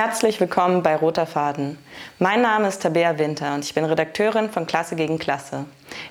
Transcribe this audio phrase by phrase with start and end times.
[0.00, 1.76] Herzlich willkommen bei Roter Faden.
[2.20, 5.64] Mein Name ist Tabea Winter und ich bin Redakteurin von Klasse gegen Klasse.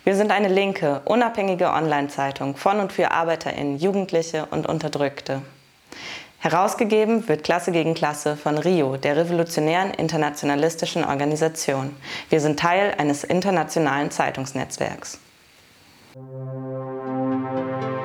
[0.03, 5.41] Wir sind eine linke, unabhängige Online-Zeitung von und für ArbeiterInnen, Jugendliche und Unterdrückte.
[6.39, 11.95] Herausgegeben wird Klasse gegen Klasse von RIO, der revolutionären internationalistischen Organisation.
[12.29, 15.17] Wir sind Teil eines internationalen Zeitungsnetzwerks.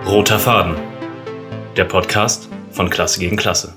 [0.06, 0.76] Roter Faden,
[1.76, 3.74] der Podcast von Klasse gegen Klasse.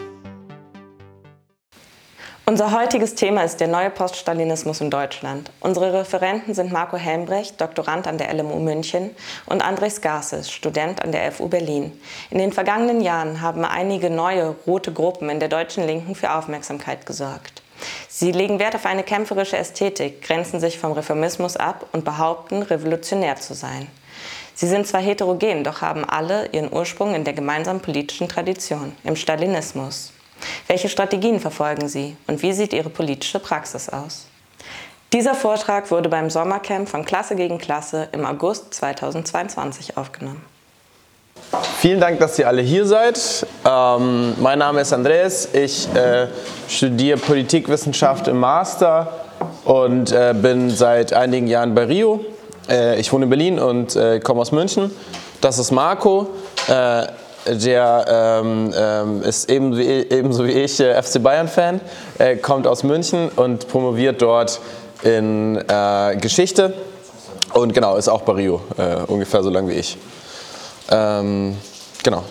[2.48, 5.50] Unser heutiges Thema ist der neue Poststalinismus in Deutschland.
[5.62, 9.10] Unsere Referenten sind Marco Helmbrecht, Doktorand an der LMU München,
[9.48, 12.00] und Andres Garces, Student an der FU Berlin.
[12.30, 17.08] In den vergangenen Jahren haben einige neue rote Gruppen in der deutschen Linken für Aufmerksamkeit
[17.08, 17.64] gesorgt.
[18.10, 23.38] Sie legen Wert auf eine kämpferische Ästhetik, grenzen sich vom Reformismus ab und behaupten, revolutionär
[23.38, 23.88] zu sein.
[24.54, 29.16] Sie sind zwar heterogen, doch haben alle ihren Ursprung in der gemeinsamen politischen Tradition, im
[29.16, 30.14] Stalinismus.
[30.68, 34.28] Welche Strategien verfolgen Sie und wie sieht Ihre politische Praxis aus?
[35.14, 40.42] Dieser Vortrag wurde beim Sommercamp von Klasse gegen Klasse im August 2022 aufgenommen.
[41.80, 43.46] Vielen Dank, dass ihr alle hier seid.
[43.66, 45.50] Ähm, mein Name ist Andreas.
[45.54, 46.28] Ich äh,
[46.68, 49.12] studiere Politikwissenschaft im Master
[49.64, 52.26] und äh, bin seit einigen Jahren bei Rio.
[52.68, 54.92] Äh, ich wohne in Berlin und äh, komme aus München.
[55.42, 56.30] Das ist Marco.
[57.48, 58.06] Der
[58.44, 61.80] ähm, ähm, ist eben wie, ebenso wie ich äh, FC Bayern-Fan,
[62.18, 64.60] äh, kommt aus München und promoviert dort
[65.04, 66.74] in äh, Geschichte
[67.56, 69.98] und genau, ist auch bei Rio, äh, ungefähr so lang wie ich.
[70.92, 71.56] Ähm,
[72.04, 72.24] genau.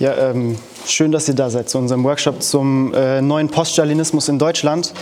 [0.00, 4.38] Ja, ähm, schön, dass ihr da seid zu unserem Workshop zum äh, neuen Poststalinismus in
[4.38, 4.92] Deutschland.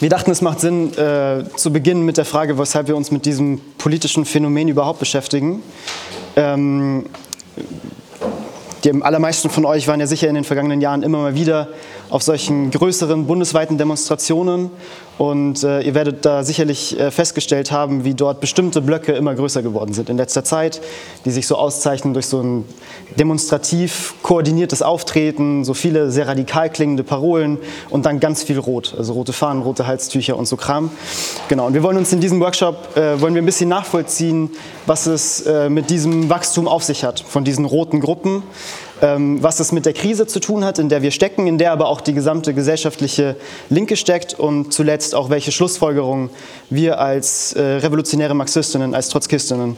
[0.00, 3.24] Wir dachten, es macht Sinn, äh, zu beginnen mit der Frage, weshalb wir uns mit
[3.24, 5.62] diesem politischen Phänomen überhaupt beschäftigen.
[6.36, 7.06] Ähm,
[8.84, 11.68] die allermeisten von euch waren ja sicher in den vergangenen Jahren immer mal wieder
[12.10, 14.70] auf solchen größeren bundesweiten Demonstrationen
[15.16, 19.62] und äh, ihr werdet da sicherlich äh, festgestellt haben, wie dort bestimmte Blöcke immer größer
[19.62, 20.80] geworden sind in letzter Zeit,
[21.24, 22.64] die sich so auszeichnen durch so ein
[23.16, 27.58] demonstrativ koordiniertes Auftreten, so viele sehr radikal klingende Parolen
[27.90, 30.90] und dann ganz viel Rot, also rote Fahnen, rote Halstücher und so Kram.
[31.48, 34.50] Genau, und wir wollen uns in diesem Workshop äh, wollen wir ein bisschen nachvollziehen,
[34.86, 38.42] was es äh, mit diesem Wachstum auf sich hat, von diesen roten Gruppen
[39.06, 41.88] was es mit der Krise zu tun hat, in der wir stecken, in der aber
[41.88, 43.36] auch die gesamte gesellschaftliche
[43.68, 46.30] Linke steckt und zuletzt auch welche Schlussfolgerungen
[46.70, 49.76] wir als äh, revolutionäre Marxistinnen, als Trotzkistinnen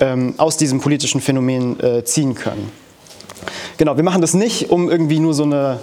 [0.00, 2.70] ähm, aus diesem politischen Phänomen äh, ziehen können.
[3.78, 5.78] Genau, wir machen das nicht, um irgendwie nur so eine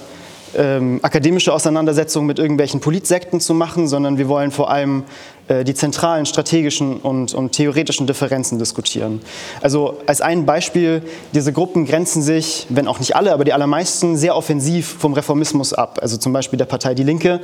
[0.55, 5.03] ähm, akademische Auseinandersetzung mit irgendwelchen Politsekten zu machen, sondern wir wollen vor allem
[5.47, 9.21] die zentralen strategischen und, und, theoretischen Differenzen diskutieren.
[9.61, 14.17] Also als ein Beispiel, diese Gruppen grenzen sich, wenn auch nicht alle, aber die allermeisten,
[14.17, 15.99] sehr offensiv vom Reformismus ab.
[16.01, 17.41] Also zum Beispiel der Partei Die Linke.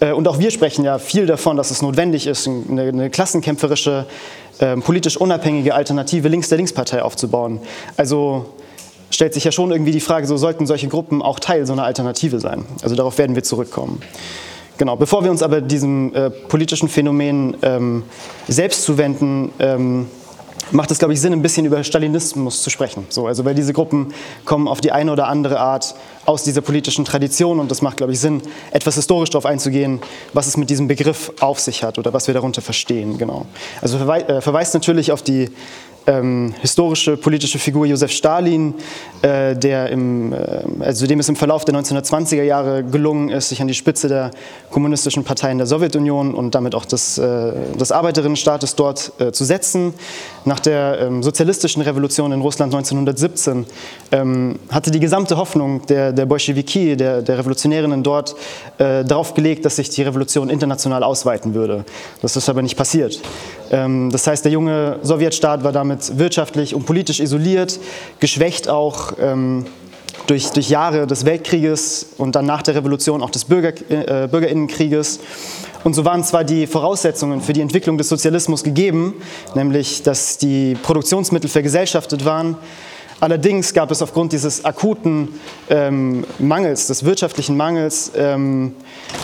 [0.00, 4.04] Äh, und auch wir sprechen ja viel davon, dass es notwendig ist, eine, eine klassenkämpferische,
[4.58, 7.60] äh, politisch unabhängige Alternative links der Linkspartei aufzubauen.
[7.96, 8.46] Also
[9.10, 11.84] stellt sich ja schon irgendwie die Frage, so sollten solche Gruppen auch Teil so einer
[11.84, 12.64] Alternative sein.
[12.82, 14.02] Also darauf werden wir zurückkommen.
[14.78, 18.04] Genau, bevor wir uns aber diesem äh, politischen Phänomen ähm,
[18.48, 20.06] selbst zuwenden, ähm,
[20.72, 23.06] macht es, glaube ich, Sinn, ein bisschen über Stalinismus zu sprechen.
[23.08, 24.12] So, also weil diese Gruppen
[24.44, 25.94] kommen auf die eine oder andere Art
[26.24, 30.00] aus dieser politischen Tradition und das macht, glaube ich, Sinn, etwas historisch darauf einzugehen,
[30.32, 33.18] was es mit diesem Begriff auf sich hat oder was wir darunter verstehen.
[33.18, 33.46] Genau.
[33.80, 35.50] Also äh, verweist natürlich auf die
[36.06, 38.74] ähm, historische politische Figur Josef Stalin,
[39.22, 40.36] äh, der im, äh,
[40.80, 44.30] also dem es im Verlauf der 1920er Jahre gelungen ist, sich an die Spitze der
[44.70, 49.94] kommunistischen Parteien der Sowjetunion und damit auch des, äh, des Arbeiterinnenstaates dort äh, zu setzen.
[50.44, 53.64] Nach der ähm, sozialistischen Revolution in Russland 1917
[54.10, 58.34] ähm, hatte die gesamte Hoffnung der, der Bolschewiki, der, der Revolutionärinnen dort,
[58.78, 61.84] äh, darauf gelegt, dass sich die Revolution international ausweiten würde.
[62.22, 63.20] Das ist aber nicht passiert.
[63.70, 67.78] Ähm, das heißt, der junge Sowjetstaat war damit wirtschaftlich und politisch isoliert,
[68.20, 69.66] geschwächt auch ähm,
[70.26, 75.20] durch, durch Jahre des Weltkrieges und dann nach der Revolution auch des Bürger, äh, Bürgerinnenkrieges.
[75.84, 79.14] Und so waren zwar die Voraussetzungen für die Entwicklung des Sozialismus gegeben,
[79.54, 82.56] nämlich dass die Produktionsmittel vergesellschaftet waren,
[83.22, 85.28] Allerdings gab es aufgrund dieses akuten
[85.70, 88.74] ähm, Mangels, des wirtschaftlichen Mangels, ähm,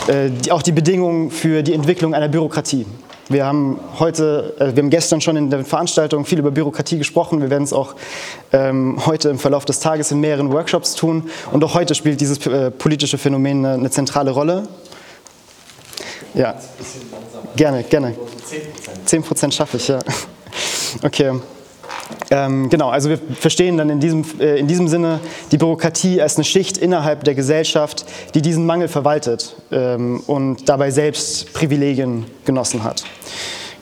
[0.07, 2.85] äh, die, auch die Bedingungen für die Entwicklung einer Bürokratie.
[3.29, 7.41] Wir haben heute, äh, wir haben gestern schon in der Veranstaltung viel über Bürokratie gesprochen.
[7.41, 7.95] Wir werden es auch
[8.51, 11.29] ähm, heute im Verlauf des Tages in mehreren Workshops tun.
[11.51, 14.67] Und auch heute spielt dieses äh, politische Phänomen eine, eine, zentrale Rolle.
[16.33, 16.55] Ja,
[17.55, 18.15] gerne, gerne.
[19.05, 19.99] 10 Prozent schaffe ich, ja.
[21.03, 21.39] Okay.
[22.31, 25.19] Ähm, genau, also wir verstehen dann in diesem, äh, in diesem Sinne
[25.51, 30.91] die Bürokratie als eine Schicht innerhalb der Gesellschaft, die diesen Mangel verwaltet ähm, und dabei
[30.91, 33.03] selbst Privilegien genossen hat.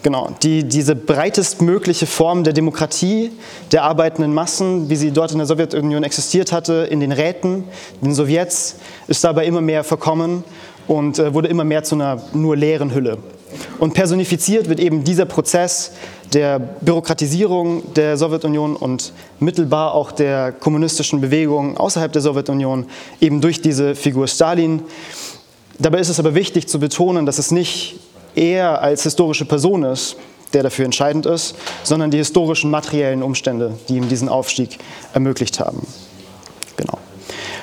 [0.04, 3.32] Genau, die, diese breitestmögliche Form der Demokratie
[3.72, 7.66] der arbeitenden Massen, wie sie dort in der Sowjetunion existiert hatte, in den Räten,
[8.02, 8.78] den Sowjets,
[9.08, 10.44] ist dabei immer mehr verkommen
[10.88, 13.18] und äh, wurde immer mehr zu einer nur leeren Hülle.
[13.80, 15.92] Und personifiziert wird eben dieser Prozess
[16.34, 22.88] der Bürokratisierung der Sowjetunion und mittelbar auch der kommunistischen Bewegung außerhalb der Sowjetunion
[23.22, 24.82] eben durch diese Figur Stalin.
[25.80, 28.00] Dabei ist es aber wichtig zu betonen, dass es nicht
[28.36, 30.18] er als historische Person ist,
[30.54, 34.78] der dafür entscheidend ist, sondern die historischen materiellen Umstände, die ihm diesen Aufstieg
[35.14, 35.86] ermöglicht haben.
[36.78, 37.00] Genau.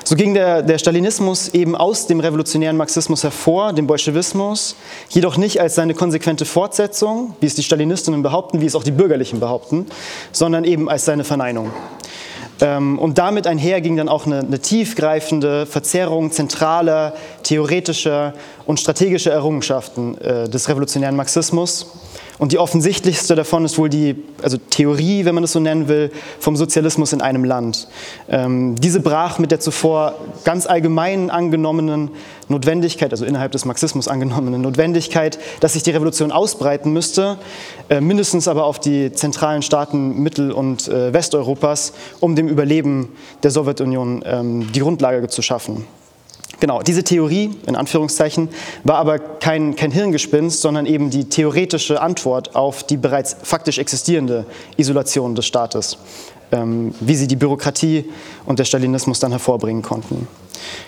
[0.07, 4.75] So ging der, der, Stalinismus eben aus dem revolutionären Marxismus hervor, dem Bolschewismus,
[5.09, 8.91] jedoch nicht als seine konsequente Fortsetzung, wie es die Stalinistinnen behaupten, wie es auch die
[8.91, 9.87] Bürgerlichen behaupten,
[10.31, 11.71] sondern eben als seine Verneinung.
[12.61, 18.35] Ähm, und damit einher ging dann auch eine, eine tiefgreifende Verzerrung zentraler, theoretischer
[18.67, 21.87] und strategischer Errungenschaften äh, des revolutionären Marxismus
[22.37, 26.11] und die offensichtlichste davon ist wohl die also Theorie, wenn man es so nennen will,
[26.39, 27.87] vom Sozialismus in einem Land.
[28.27, 32.11] Ähm, diese brach mit der zuvor ganz allgemein angenommenen
[32.49, 37.37] Notwendigkeit, also innerhalb des Marxismus angenommenen Notwendigkeit, dass sich die Revolution ausbreiten müsste,
[37.89, 43.09] äh, mindestens aber auf die zentralen Staaten Mittel- und äh, Westeuropas, um dem Überleben
[43.43, 45.87] der Sowjetunion ähm, die Grundlage zu schaffen.
[46.59, 48.49] Genau, diese Theorie, in Anführungszeichen,
[48.83, 54.45] war aber kein, kein Hirngespinst, sondern eben die theoretische Antwort auf die bereits faktisch existierende
[54.77, 55.97] Isolation des Staates,
[56.51, 58.05] ähm, wie sie die Bürokratie
[58.45, 60.27] und der Stalinismus dann hervorbringen konnten.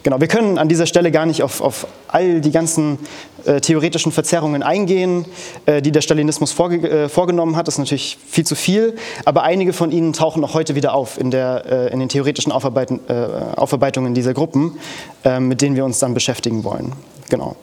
[0.04, 3.00] Genau, wir können an dieser Stelle gar nicht auf, auf all die ganzen
[3.46, 5.26] äh, theoretischen Verzerrungen eingehen,
[5.66, 7.68] äh, die der Stalinismus vorge äh, vorgenommen hat.
[7.68, 11.20] Das ist natürlich viel zu viel, aber einige von ihnen tauchen auch heute wieder auf
[11.20, 13.16] in, der, äh, in den theoretischen äh,
[13.56, 14.80] Aufarbeitungen dieser Gruppen,
[15.24, 16.94] äh, mit denen wir uns dann beschäftigen wollen.
[17.30, 17.56] Genau.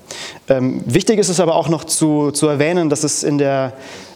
[0.48, 3.72] Ähm, wichtig ist es aber auch noch zu, zu erwähnen, dass es in der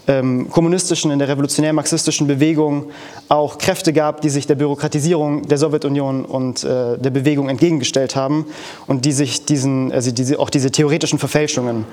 [0.09, 2.91] ähm, kommunistischen, in der revolutionär-marxistischen Bewegung
[3.29, 8.47] auch Kräfte gab, die sich der Bürokratisierung der Sowjetunion und äh, der Bewegung entgegengestellt haben
[8.87, 11.85] und die sich diesen, also diese, auch diese theoretischen Verfälschungen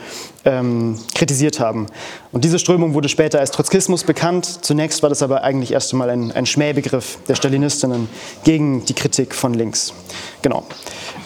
[0.45, 1.87] ähm, kritisiert haben.
[2.31, 4.45] Und diese Strömung wurde später als Trotzkismus bekannt.
[4.61, 8.07] Zunächst war das aber eigentlich erst einmal ein, ein Schmähbegriff der Stalinistinnen
[8.45, 9.93] gegen die Kritik von links.
[10.41, 10.63] Genau.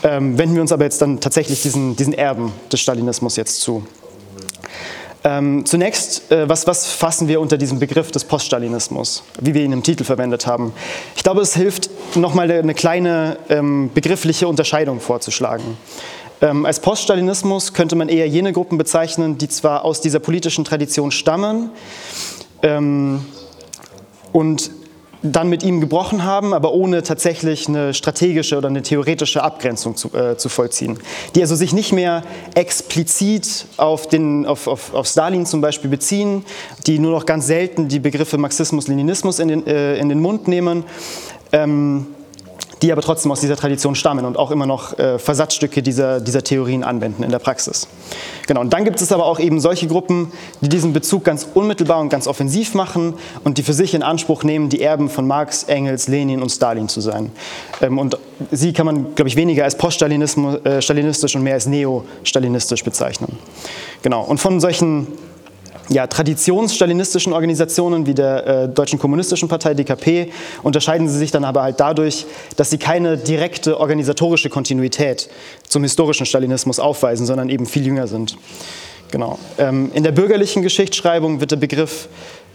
[0.01, 3.83] Ähm, wenden wir uns aber jetzt dann tatsächlich diesen, diesen Erben des Stalinismus jetzt zu.
[5.23, 9.73] Ähm, zunächst, äh, was, was, fassen wir unter diesem Begriff des Poststalinismus, wie wir ihn
[9.73, 10.71] im Titel verwendet haben?
[11.15, 15.77] Ich glaube, es hilft, nochmal eine kleine ähm, begriffliche Unterscheidung vorzuschlagen.
[16.41, 21.11] Ähm, als Poststalinismus könnte man eher jene Gruppen bezeichnen, die zwar aus dieser politischen Tradition
[21.11, 21.71] stammen
[22.63, 23.25] ähm,
[24.31, 24.71] und
[25.21, 30.13] dann mit ihm gebrochen haben, aber ohne tatsächlich eine strategische oder eine theoretische Abgrenzung zu,
[30.13, 30.99] äh, zu vollziehen.
[31.35, 32.23] Die also sich nicht mehr
[32.55, 36.45] explizit auf, den, auf, auf, auf Stalin zum Beispiel beziehen,
[36.87, 40.47] die nur noch ganz selten die Begriffe Marxismus, Leninismus in den, äh, in den Mund
[40.47, 40.83] nehmen.
[41.51, 42.07] Ähm,
[42.81, 46.43] die aber trotzdem aus dieser Tradition stammen und auch immer noch äh, Versatzstücke dieser, dieser
[46.43, 47.87] Theorien anwenden in der Praxis.
[48.47, 50.31] Genau, und dann gibt es aber auch eben solche Gruppen,
[50.61, 54.43] die diesen Bezug ganz unmittelbar und ganz offensiv machen und die für sich in Anspruch
[54.43, 57.31] nehmen, die Erben von Marx, Engels, Lenin und Stalin zu sein.
[57.81, 58.17] Ähm, und
[58.51, 63.37] sie kann man, glaube ich, weniger als poststalinistisch äh, und mehr als neo-stalinistisch bezeichnen.
[64.01, 65.07] Genau, und von solchen
[65.89, 70.31] ja, traditionsstalinistischen Organisationen wie der äh, Deutschen Kommunistischen Partei DKP
[70.63, 75.29] unterscheiden sie sich dann aber halt dadurch, dass sie keine direkte organisatorische Kontinuität
[75.67, 78.37] zum historischen Stalinismus aufweisen, sondern eben viel jünger sind.
[79.11, 79.39] Genau.
[79.57, 82.07] Ähm, in der bürgerlichen Geschichtsschreibung wird der Begriff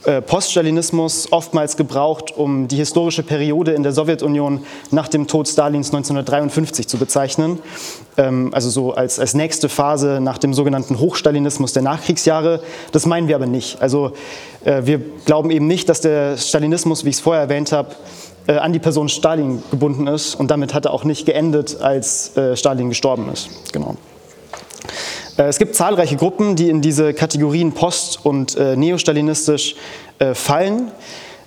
[0.07, 5.89] äh, Poststalinismus oftmals gebraucht, um die historische Periode in der Sowjetunion nach dem Tod Stalins
[5.89, 7.59] 1953 zu bezeichnen.
[8.17, 12.61] Ähm, also so als, als nächste Phase nach dem sogenannten Hochstalinismus der Nachkriegsjahre.
[12.93, 13.81] Das meinen wir aber nicht.
[13.81, 14.13] Also
[14.65, 17.95] äh, wir glauben eben nicht, dass der Stalinismus, wie ich es vorher erwähnt habe,
[18.47, 22.33] äh, an die Person Stalin gebunden ist und damit hat er auch nicht geendet, als
[22.55, 23.49] Stalin gestorben ist.
[23.73, 23.97] Genau.
[25.37, 29.75] Äh, es gibt zahlreiche Gruppen, die in diese Kategorien post- und äh, neostalinistisch
[30.19, 30.91] äh, fallen.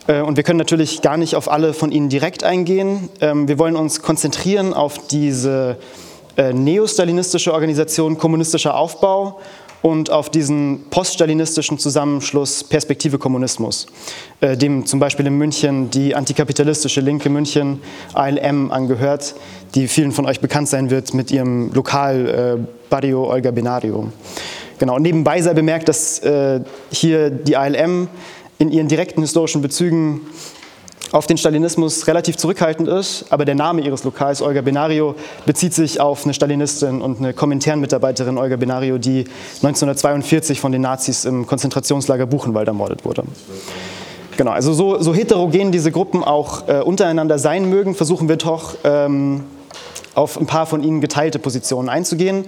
[0.07, 3.09] Äh, und wir können natürlich gar nicht auf alle von ihnen direkt eingehen.
[3.21, 5.77] Ähm, wir wollen uns konzentrieren auf diese
[6.35, 9.39] äh, neostalinistische Organisation kommunistischer Aufbau
[9.81, 13.87] und auf diesen poststalinistischen Zusammenschluss Perspektive Kommunismus,
[14.41, 17.81] äh, dem zum Beispiel in München die antikapitalistische Linke München
[18.13, 19.35] ALM angehört,
[19.75, 24.11] die vielen von euch bekannt sein wird mit ihrem Lokal äh, Barrio Olga Benario.
[24.79, 28.07] Genau, nebenbei sei bemerkt, dass äh, hier die ALM
[28.59, 30.21] in ihren direkten historischen Bezügen
[31.11, 36.01] auf den Stalinismus relativ zurückhaltend ist, aber der Name ihres Lokals, Olga Benario, bezieht sich
[36.01, 39.25] auf eine Stalinistin und eine Kominternmitarbeiterin, Olga Benario, die
[39.63, 43.23] 1942 von den Nazis im Konzentrationslager Buchenwald ermordet wurde.
[44.35, 48.75] Genau, also so, so heterogen diese Gruppen auch äh, untereinander sein mögen, versuchen wir doch
[48.83, 49.45] ähm,
[50.17, 52.45] auf ein paar von ihnen geteilte Positionen einzugehen,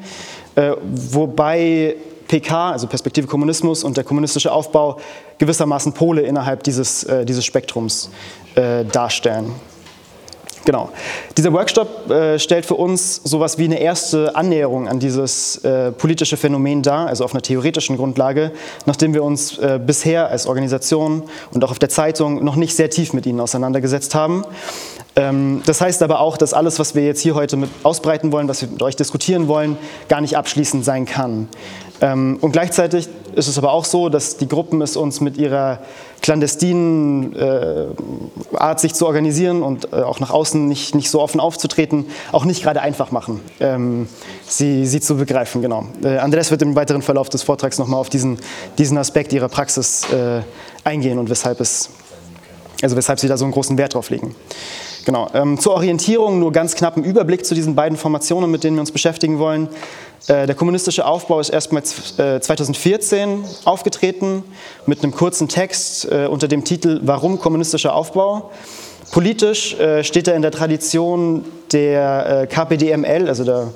[0.55, 1.95] äh, wobei
[2.27, 4.99] PK, also Perspektive Kommunismus und der kommunistische Aufbau
[5.37, 8.09] gewissermaßen Pole innerhalb dieses, äh, dieses Spektrums
[8.55, 9.53] äh, darstellen.
[10.69, 10.91] Genau.
[11.35, 16.37] Dieser Workshop äh, stellt für uns sowas wie eine erste Annäherung an dieses äh, politische
[16.37, 18.51] Phänomen dar, also auf einer theoretischen Grundlage,
[18.85, 22.91] nachdem wir uns äh, bisher als Organisation und auch auf der Zeitung noch nicht sehr
[22.91, 24.45] tief mit ihnen auseinandergesetzt haben.
[25.15, 28.47] Ähm, das heißt aber auch, dass alles, was wir jetzt hier heute mit ausbreiten wollen,
[28.47, 29.75] was wir mit euch diskutieren wollen,
[30.07, 31.47] gar nicht abschließend sein kann.
[31.99, 35.79] Ähm, und gleichzeitig ist es aber auch so, dass die Gruppen es uns mit ihrer
[36.21, 37.87] clandestinen äh,
[38.53, 42.45] Art, sich zu organisieren und äh, auch nach außen nicht, nicht so offen aufzutreten, auch
[42.45, 44.07] nicht gerade einfach machen, ähm,
[44.45, 45.61] sie, sie zu begreifen.
[45.61, 45.85] Genau.
[46.03, 48.37] Äh, Andreas wird im weiteren Verlauf des Vortrags nochmal auf diesen,
[48.77, 50.41] diesen Aspekt ihrer Praxis äh,
[50.83, 51.89] eingehen und weshalb, es,
[52.81, 54.35] also weshalb sie da so einen großen Wert drauf legen.
[55.05, 55.29] Genau.
[55.33, 58.81] Ähm, zur Orientierung nur ganz knapp einen Überblick zu diesen beiden Formationen, mit denen wir
[58.81, 59.69] uns beschäftigen wollen.
[60.27, 64.43] Äh, der kommunistische Aufbau ist erstmals 2014 äh, aufgetreten
[64.85, 68.51] mit einem kurzen Text äh, unter dem Titel Warum kommunistischer Aufbau?
[69.11, 73.73] Politisch steht er in der Tradition der KPDML, also der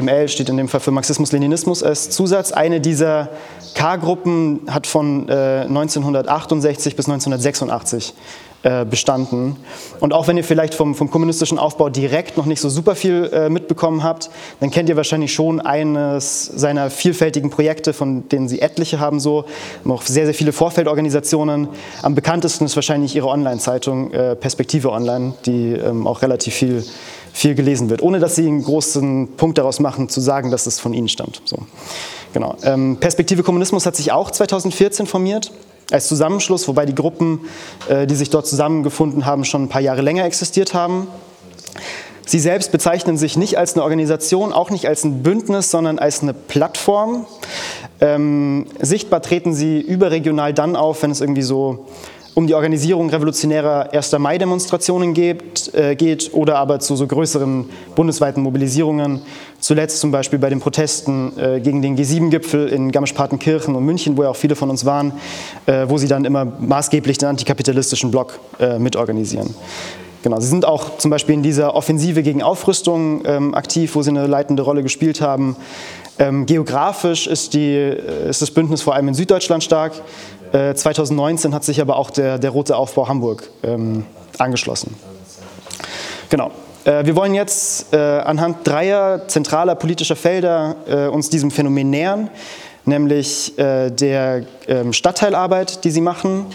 [0.00, 2.52] ML steht in dem Fall für Marxismus-Leninismus als Zusatz.
[2.52, 3.28] Eine dieser
[3.74, 8.14] K-Gruppen hat von 1968 bis 1986
[8.62, 9.56] äh, bestanden.
[10.00, 13.28] Und auch wenn ihr vielleicht vom, vom, kommunistischen Aufbau direkt noch nicht so super viel
[13.32, 18.60] äh, mitbekommen habt, dann kennt ihr wahrscheinlich schon eines seiner vielfältigen Projekte, von denen sie
[18.60, 19.44] etliche haben, so
[19.84, 21.68] noch sehr, sehr viele Vorfeldorganisationen.
[22.02, 26.84] Am bekanntesten ist wahrscheinlich ihre Online-Zeitung äh, Perspektive Online, die ähm, auch relativ viel
[27.32, 30.78] viel gelesen wird, ohne dass sie einen großen Punkt daraus machen, zu sagen, dass es
[30.78, 31.40] von ihnen stammt.
[31.46, 31.56] So.
[32.32, 32.56] Genau.
[32.62, 35.52] Ähm, Perspektive Kommunismus hat sich auch 2014 formiert
[35.90, 37.40] als Zusammenschluss, wobei die Gruppen,
[37.88, 41.08] äh, die sich dort zusammengefunden haben, schon ein paar Jahre länger existiert haben.
[42.26, 46.22] Sie selbst bezeichnen sich nicht als eine Organisation, auch nicht als ein Bündnis, sondern als
[46.22, 47.26] eine Plattform.
[48.00, 51.86] Ähm, sichtbar treten sie überregional dann auf, wenn es irgendwie so
[52.34, 54.18] um die Organisierung revolutionärer 1.
[54.18, 59.20] Mai-Demonstrationen geht, äh, geht oder aber zu so größeren bundesweiten Mobilisierungen.
[59.60, 64.22] Zuletzt zum Beispiel bei den Protesten äh, gegen den G7-Gipfel in Garmisch-Partenkirchen und München, wo
[64.22, 65.12] ja auch viele von uns waren,
[65.66, 69.54] äh, wo sie dann immer maßgeblich den antikapitalistischen Block äh, mitorganisieren.
[70.22, 74.10] Genau, sie sind auch zum Beispiel in dieser Offensive gegen Aufrüstung ähm, aktiv, wo sie
[74.10, 75.56] eine leitende Rolle gespielt haben.
[76.18, 79.92] Ähm, geografisch ist, die, äh, ist das Bündnis vor allem in Süddeutschland stark.
[80.52, 84.04] 2019 äh, hat sich aber auch der, der Rote Aufbau Hamburg ähm,
[84.38, 84.94] angeschlossen.
[86.28, 86.50] Genau.
[86.84, 92.30] Äh, wir wollen jetzt äh, anhand dreier zentraler politischer Felder äh, uns diesem Phänomen nähern,
[92.84, 96.46] nämlich äh, der ähm, Stadtteilarbeit, die sie machen,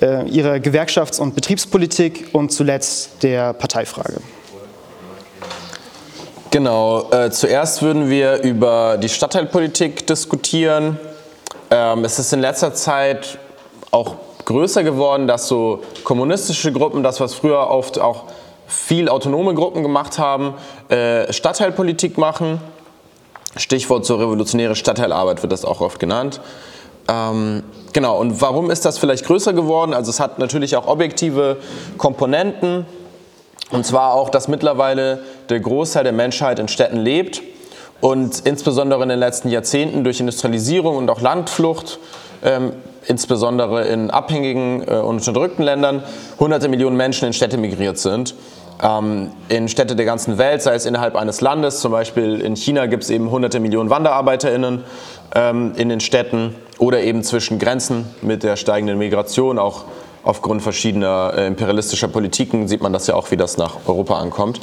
[0.00, 4.20] äh, ihrer Gewerkschafts- und Betriebspolitik und zuletzt der Parteifrage.
[6.52, 10.98] Genau, zuerst würden wir über die Stadtteilpolitik diskutieren
[11.70, 13.38] ähm, es ist in letzter Zeit
[13.90, 18.24] auch größer geworden, dass so kommunistische Gruppen, das was früher oft auch
[18.66, 20.54] viel autonome Gruppen gemacht haben,
[20.88, 22.60] äh, Stadtteilpolitik machen.
[23.56, 26.40] Stichwort so revolutionäre Stadtteilarbeit wird das auch oft genannt.
[27.08, 29.94] Ähm, genau, und warum ist das vielleicht größer geworden?
[29.94, 31.56] Also es hat natürlich auch objektive
[31.98, 32.86] Komponenten.
[33.70, 37.42] Und zwar auch, dass mittlerweile der Großteil der Menschheit in Städten lebt
[38.00, 41.98] und insbesondere in den letzten Jahrzehnten durch Industrialisierung und auch Landflucht,
[42.42, 42.72] ähm,
[43.06, 46.02] insbesondere in abhängigen äh, und unterdrückten Ländern,
[46.38, 48.34] hunderte Millionen Menschen in Städte migriert sind.
[48.82, 52.86] Ähm, in Städte der ganzen Welt, sei es innerhalb eines Landes, zum Beispiel in China
[52.86, 54.84] gibt es eben hunderte Millionen WanderarbeiterInnen
[55.34, 59.84] ähm, in den Städten oder eben zwischen Grenzen mit der steigenden Migration, auch
[60.22, 64.60] aufgrund verschiedener äh, imperialistischer Politiken sieht man das ja auch, wie das nach Europa ankommt.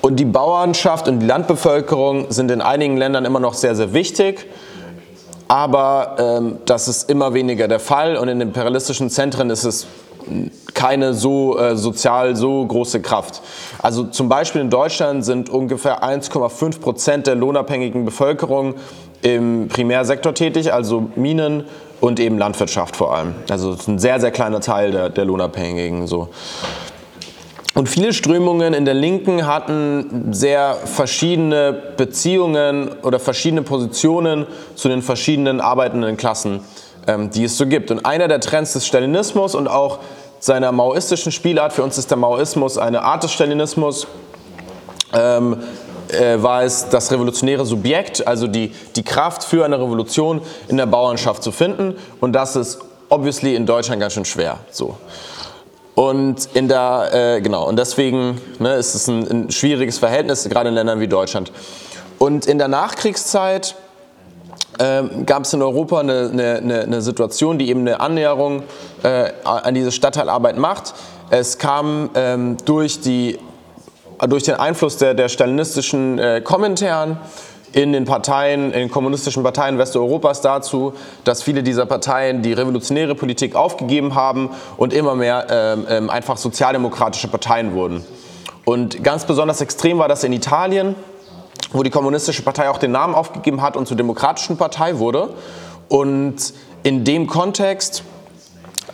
[0.00, 4.46] Und die Bauernschaft und die Landbevölkerung sind in einigen Ländern immer noch sehr, sehr wichtig.
[5.48, 9.86] Aber ähm, das ist immer weniger der Fall und in imperialistischen Zentren ist es
[10.72, 13.42] keine so äh, sozial so große Kraft.
[13.80, 18.76] Also zum Beispiel in Deutschland sind ungefähr 1,5 Prozent der lohnabhängigen Bevölkerung
[19.22, 21.64] im Primärsektor tätig, also Minen,
[22.02, 23.36] und eben Landwirtschaft vor allem.
[23.48, 26.08] Also ein sehr, sehr kleiner Teil der, der Lohnabhängigen.
[26.08, 26.30] So.
[27.74, 35.00] Und viele Strömungen in der Linken hatten sehr verschiedene Beziehungen oder verschiedene Positionen zu den
[35.00, 36.62] verschiedenen arbeitenden Klassen,
[37.06, 37.92] ähm, die es so gibt.
[37.92, 40.00] Und einer der Trends des Stalinismus und auch
[40.40, 44.08] seiner maoistischen Spielart, für uns ist der Maoismus eine Art des Stalinismus,
[45.14, 45.58] ähm,
[46.12, 50.86] äh, war es das revolutionäre Subjekt, also die, die Kraft für eine Revolution in der
[50.86, 51.96] Bauernschaft zu finden.
[52.20, 52.78] Und das ist
[53.08, 54.58] obviously in Deutschland ganz schön schwer.
[54.70, 54.96] So.
[55.94, 60.70] Und in der, äh, genau, und deswegen ne, ist es ein, ein schwieriges Verhältnis, gerade
[60.70, 61.52] in Ländern wie Deutschland.
[62.18, 63.74] Und in der Nachkriegszeit
[64.78, 68.62] ähm, gab es in Europa eine, eine, eine, Situation, die eben eine Annäherung
[69.02, 70.94] äh, an diese Stadtteilarbeit macht.
[71.30, 73.38] Es kam ähm, durch, die,
[74.18, 77.18] durch den Einfluss der, der stalinistischen äh, Kommentaren
[77.72, 80.92] in den Parteien, in kommunistischen Parteien Westeuropas dazu,
[81.24, 86.36] dass viele dieser Parteien die revolutionäre Politik aufgegeben haben und immer mehr ähm, ähm, einfach
[86.36, 88.04] sozialdemokratische Parteien wurden.
[88.64, 90.94] Und ganz besonders extrem war das in Italien,
[91.72, 95.30] wo die kommunistische Partei auch den Namen aufgegeben hat und zur demokratischen Partei wurde.
[95.88, 96.52] Und
[96.82, 98.04] in dem Kontext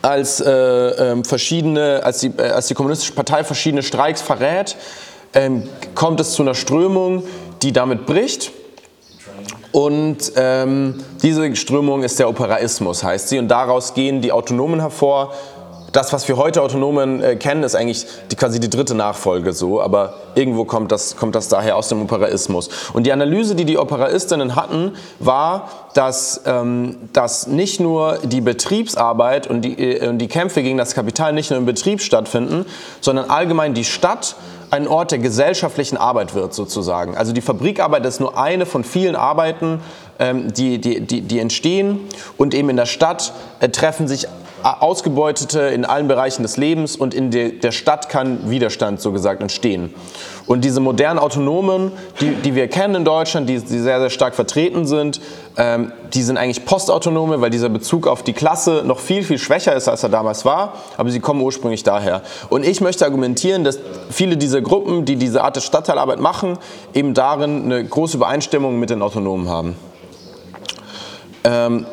[0.03, 4.77] als, äh, äh, verschiedene, als, die, äh, als die kommunistische Partei verschiedene Streiks verrät,
[5.35, 5.63] ähm,
[5.95, 7.23] kommt es zu einer Strömung,
[7.63, 8.53] die damit bricht
[9.73, 13.39] und ähm, diese Strömung ist der Operaismus, heißt sie.
[13.39, 15.33] Und daraus gehen die Autonomen hervor.
[15.93, 19.81] Das, was wir heute Autonomen äh, kennen, ist eigentlich die, quasi die dritte Nachfolge so,
[19.81, 22.69] aber irgendwo kommt das, kommt das daher aus dem Operaismus.
[22.93, 29.47] Und die Analyse, die die Operaistinnen hatten, war, dass, ähm, dass nicht nur die Betriebsarbeit
[29.47, 32.67] und die, äh, und die Kämpfe gegen das Kapital nicht nur im Betrieb stattfinden,
[33.01, 34.37] sondern allgemein die Stadt
[34.71, 37.17] ein Ort der gesellschaftlichen Arbeit wird, sozusagen.
[37.17, 39.81] Also die Fabrikarbeit ist nur eine von vielen Arbeiten,
[40.19, 42.01] ähm, die, die, die, die entstehen
[42.37, 44.27] und eben in der Stadt äh, treffen sich
[44.63, 49.95] Ausgebeutete in allen Bereichen des Lebens und in der Stadt kann Widerstand, so gesagt, entstehen.
[50.49, 54.35] Und diese modernen Autonomen, die, die wir kennen in Deutschland, die, die sehr, sehr stark
[54.35, 55.21] vertreten sind,
[55.59, 59.77] ähm, die sind eigentlich Postautonome, weil dieser Bezug auf die Klasse noch viel, viel schwächer
[59.77, 62.23] ist, als er damals war, aber sie kommen ursprünglich daher.
[62.49, 63.79] Und ich möchte argumentieren, dass
[64.11, 66.59] viele dieser Gruppen, die diese Art der Stadtteilarbeit machen,
[66.95, 69.77] eben darin eine große Übereinstimmung mit den Autonomen haben.
[71.45, 71.87] Ähm,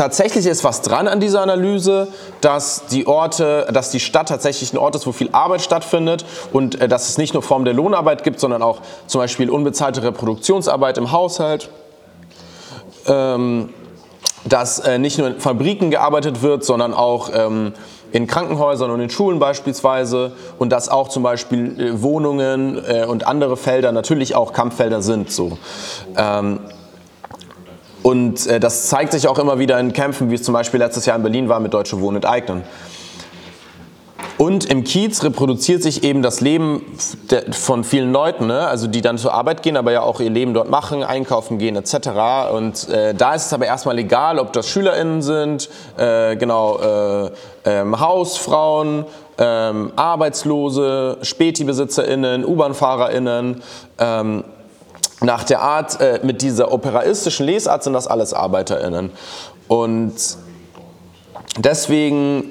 [0.00, 2.08] tatsächlich ist was dran an dieser Analyse,
[2.40, 6.80] dass die Orte, dass die Stadt tatsächlich ein Ort ist, wo viel Arbeit stattfindet und
[6.80, 10.96] äh, dass es nicht nur Form der Lohnarbeit gibt, sondern auch zum Beispiel unbezahlte Reproduktionsarbeit
[10.96, 11.68] im Haushalt.
[13.06, 13.74] Ähm,
[14.46, 17.74] dass äh, nicht nur in Fabriken gearbeitet wird, sondern auch ähm,
[18.10, 23.26] in Krankenhäusern und in Schulen beispielsweise und dass auch zum Beispiel äh, Wohnungen äh, und
[23.26, 25.30] andere Felder natürlich auch Kampffelder sind.
[25.30, 25.58] So.
[26.16, 26.60] Ähm,
[28.02, 31.06] und äh, das zeigt sich auch immer wieder in Kämpfen, wie es zum Beispiel letztes
[31.06, 32.62] Jahr in Berlin war mit Deutsche Wohnen enteignen.
[34.40, 36.80] Und im Kiez reproduziert sich eben das Leben
[37.50, 38.66] von vielen Leuten, ne?
[38.66, 41.76] also die dann zur Arbeit gehen, aber ja auch ihr Leben dort machen, einkaufen gehen
[41.76, 42.08] etc.
[42.50, 47.30] Und äh, da ist es aber erstmal egal, ob das SchülerInnen sind, äh, genau, äh,
[47.66, 49.04] ähm, Hausfrauen,
[49.36, 53.62] ähm, Arbeitslose, Späti-BesitzerInnen, U-Bahn-FahrerInnen.
[53.98, 54.44] Ähm,
[55.22, 59.10] nach der Art, äh, mit dieser operaistischen Lesart sind das alles ArbeiterInnen.
[59.68, 60.14] Und
[61.58, 62.44] deswegen,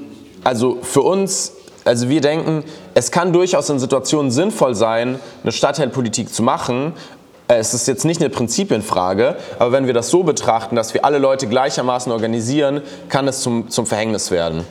[0.43, 1.53] also für uns,
[1.85, 6.93] also wir denken, es kann durchaus in Situationen sinnvoll sein, eine Stadtteilpolitik zu machen.
[7.47, 11.05] Äh, es ist jetzt nicht eine Prinzipienfrage, aber wenn wir das so betrachten, dass wir
[11.05, 14.65] alle Leute gleichermaßen organisieren, kann es zum, zum Verhängnis werden.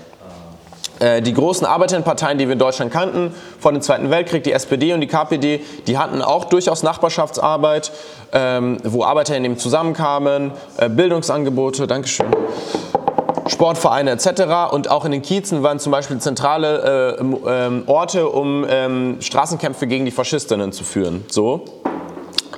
[1.00, 4.92] Äh, die großen Arbeiterinnenparteien, die wir in Deutschland kannten, vor dem Zweiten Weltkrieg, die SPD
[4.92, 7.92] und die KPD, die hatten auch durchaus Nachbarschaftsarbeit,
[8.32, 12.26] ähm, wo Arbeiterinnen eben zusammenkamen, äh, Bildungsangebote, Dankeschön,
[13.46, 14.72] Sportvereine etc.
[14.72, 19.86] Und auch in den Kiezen waren zum Beispiel zentrale äh, ähm, Orte, um ähm, Straßenkämpfe
[19.86, 21.24] gegen die Faschistinnen zu führen.
[21.28, 21.64] So.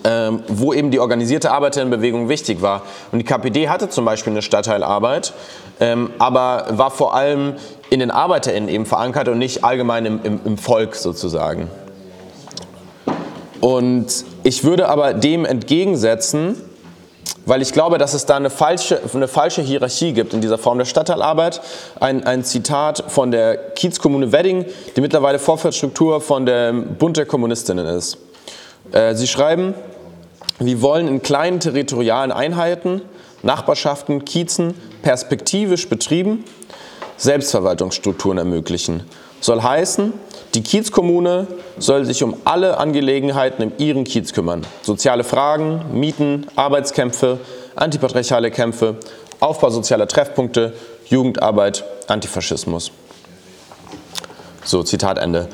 [0.03, 2.85] Ähm, wo eben die organisierte Arbeiterinnenbewegung wichtig war.
[3.12, 5.35] Und die KPD hatte zum Beispiel eine Stadtteilarbeit,
[5.79, 7.57] ähm, aber war vor allem
[7.90, 11.68] in den ArbeiterInnen eben verankert und nicht allgemein im, im, im Volk sozusagen.
[13.61, 16.57] Und ich würde aber dem entgegensetzen,
[17.46, 20.79] weil ich glaube, dass es da eine falsche, eine falsche Hierarchie gibt in dieser Form
[20.79, 21.61] der Stadtteilarbeit.
[21.98, 27.87] Ein, ein Zitat von der Kiezkommune Wedding, die mittlerweile Vorfeldstruktur von der Bund der Kommunistinnen
[27.87, 28.18] ist.
[28.92, 29.74] Äh, sie schreiben,
[30.59, 33.03] wir wollen in kleinen territorialen Einheiten,
[33.42, 36.44] Nachbarschaften, Kiezen perspektivisch betrieben
[37.20, 39.02] Selbstverwaltungsstrukturen ermöglichen.
[39.42, 40.14] Soll heißen,
[40.54, 41.46] die Kiezkommune
[41.78, 44.66] soll sich um alle Angelegenheiten in ihren Kiez kümmern.
[44.80, 47.38] Soziale Fragen, Mieten, Arbeitskämpfe,
[47.76, 48.96] antipatriarchale Kämpfe,
[49.38, 50.72] Aufbau sozialer Treffpunkte,
[51.06, 52.90] Jugendarbeit, Antifaschismus.
[54.64, 55.48] So, Zitat Ende.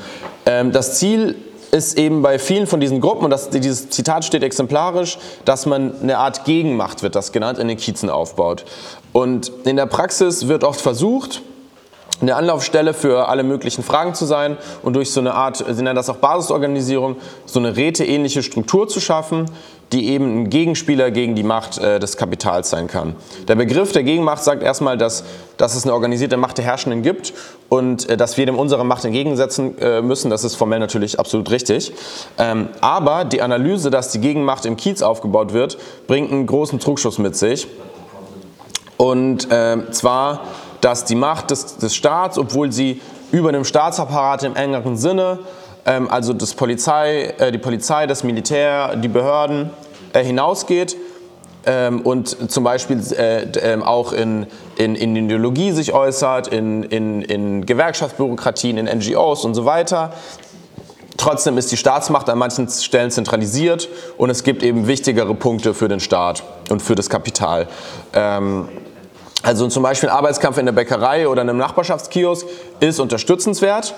[0.47, 1.35] Ähm, das Ziel
[1.73, 6.01] ist eben bei vielen von diesen Gruppen, und das, dieses Zitat steht exemplarisch, dass man
[6.01, 8.65] eine Art Gegenmacht, wird das genannt, in den Kiezen aufbaut.
[9.13, 11.43] Und in der Praxis wird oft versucht,
[12.21, 15.97] eine Anlaufstelle für alle möglichen Fragen zu sein und durch so eine Art, sie nennen
[15.97, 19.47] das auch Basisorganisierung, so eine räteähnliche Struktur zu schaffen,
[19.93, 23.15] die eben ein Gegenspieler gegen die Macht äh, des Kapitals sein kann.
[23.47, 25.23] Der Begriff der Gegenmacht sagt erstmal, dass,
[25.59, 27.33] dass es eine organisierte Macht der Herrschenden gibt
[27.69, 30.29] und äh, dass wir dem unsere Macht entgegensetzen äh, müssen.
[30.31, 31.93] Das ist formell natürlich absolut richtig.
[32.39, 37.19] Ähm, aber die Analyse, dass die Gegenmacht im Kiez aufgebaut wird, bringt einen großen Trugschuss
[37.19, 37.69] mit sich.
[38.97, 40.41] Und ähm, zwar,
[40.81, 43.01] dass die Macht des, des Staats, obwohl sie
[43.33, 45.41] über dem Staatsapparat im engeren Sinne
[45.87, 49.71] ähm, also das Polizei, äh, die Polizei, das Militär, die Behörden
[50.13, 50.97] äh, hinausgeht
[51.65, 57.23] ähm, und zum Beispiel äh, ähm, auch in, in, in, Ideologie sich äußert, in, in,
[57.23, 60.13] in Gewerkschaftsbürokratien, in NGOs und so weiter.
[61.17, 65.89] Trotzdem ist die Staatsmacht an manchen Stellen zentralisiert und es gibt eben wichtigere Punkte für
[65.89, 67.69] den Staat und für das Kapital.
[68.13, 68.69] Ähm,
[69.47, 72.49] also zum Beispiel ein Arbeitskampf in der Bäckerei oder einem Nachbarschaftskiosk
[72.81, 73.95] ist unterstützenswert,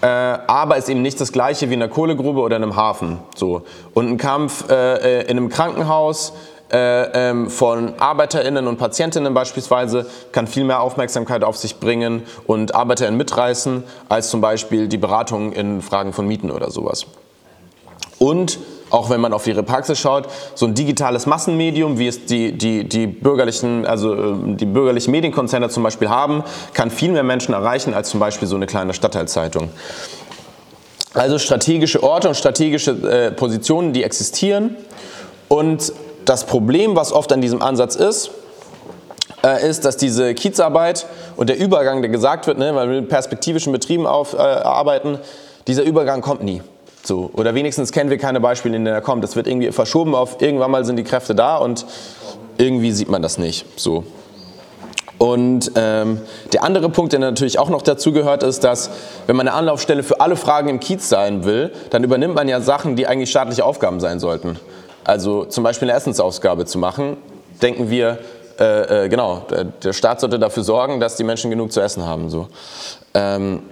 [0.00, 3.20] äh, aber ist eben nicht das gleiche wie in einer Kohlegrube oder in einem Hafen.
[3.36, 3.62] So.
[3.94, 6.32] Und ein Kampf äh, äh in einem Krankenhaus
[6.72, 12.74] äh, ähm, von ArbeiterInnen und PatientInnen beispielsweise kann viel mehr Aufmerksamkeit auf sich bringen und
[12.74, 17.06] ArbeiterInnen mitreißen, als zum Beispiel die Beratung in Fragen von Mieten oder sowas.
[18.18, 18.58] Und
[18.90, 22.88] auch wenn man auf ihre Praxis schaut, so ein digitales Massenmedium, wie es die, die,
[22.88, 27.94] die, bürgerlichen, also äh, die bürgerlichen Medienkonzerne zum Beispiel haben, kann viel mehr Menschen erreichen
[27.94, 29.70] als zum Beispiel so eine kleine Stadtteilzeitung.
[31.14, 34.76] Also strategische Orte und strategische äh, Positionen, die existieren.
[35.48, 35.92] Und
[36.24, 38.30] das Problem, was oft an diesem Ansatz ist,
[39.42, 43.08] äh, ist, dass diese Kiezarbeit und der Übergang, der gesagt wird, ne, weil wir mit
[43.08, 45.18] perspektivischen Betrieben auf, äh, arbeiten,
[45.66, 46.62] dieser Übergang kommt nie.
[47.06, 49.22] So, oder wenigstens kennen wir keine Beispiele, in denen er kommt.
[49.22, 51.86] Das wird irgendwie verschoben auf irgendwann mal sind die Kräfte da und
[52.58, 53.64] irgendwie sieht man das nicht.
[53.78, 54.04] So.
[55.18, 56.20] Und ähm,
[56.52, 58.90] der andere Punkt, der natürlich auch noch dazu gehört, ist, dass
[59.26, 62.60] wenn man eine Anlaufstelle für alle Fragen im Kiez sein will, dann übernimmt man ja
[62.60, 64.58] Sachen, die eigentlich staatliche Aufgaben sein sollten.
[65.04, 67.16] Also zum Beispiel eine Essensausgabe zu machen,
[67.62, 68.18] denken wir,
[68.58, 69.42] äh, äh, genau,
[69.82, 72.28] der Staat sollte dafür sorgen, dass die Menschen genug zu essen haben.
[72.28, 72.48] So.
[73.14, 73.62] Ähm,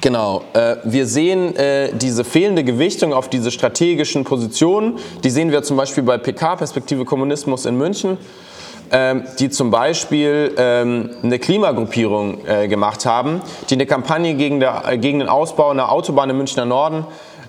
[0.00, 5.62] Genau, äh, wir sehen äh, diese fehlende Gewichtung auf diese strategischen Positionen, die sehen wir
[5.64, 8.16] zum Beispiel bei PK, Perspektive Kommunismus in München,
[8.92, 14.98] ähm, die zum Beispiel ähm, eine Klimagruppierung äh, gemacht haben, die eine Kampagne gegen, der,
[14.98, 17.04] gegen den Ausbau einer Autobahn im Münchner Norden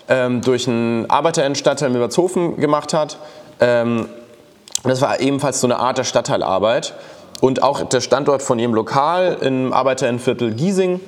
[0.08, 3.20] ähm, durch einen Arbeiterinnenstadtteil Milbertshofen gemacht hat.
[3.60, 6.94] das war ebenfalls so eine Art der Stadtteilarbeit
[7.42, 11.02] und auch der Standort von ihrem Lokal im Arbeiterinnenviertel Giesing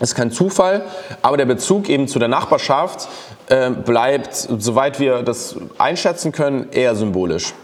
[0.00, 0.84] ist kein Zufall,
[1.22, 3.08] aber der Bezug eben zu der Nachbarschaft
[3.48, 7.54] äh, bleibt, soweit wir das einschätzen können, eher symbolisch.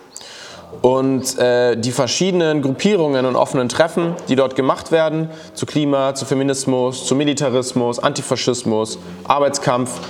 [0.81, 6.25] Und äh, die verschiedenen Gruppierungen und offenen Treffen, die dort gemacht werden, zu Klima, zu
[6.25, 10.01] Feminismus, zu Militarismus, Antifaschismus, Arbeitskampf,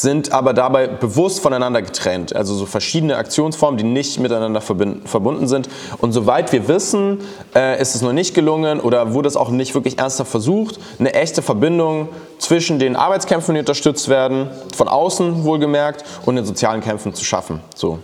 [0.00, 2.34] sind aber dabei bewusst voneinander getrennt.
[2.34, 5.68] Also so verschiedene Aktionsformen, die nicht miteinander verbunden sind.
[5.98, 7.18] Und soweit wir wissen,
[7.54, 11.14] äh, ist es noch nicht gelungen oder wurde es auch nicht wirklich ernsthaft versucht, eine
[11.14, 12.08] echte Verbindung
[12.38, 17.60] zwischen den Arbeitskämpfen, die unterstützt werden, von außen wohlgemerkt, und den sozialen Kämpfen zu schaffen.
[17.74, 17.98] So.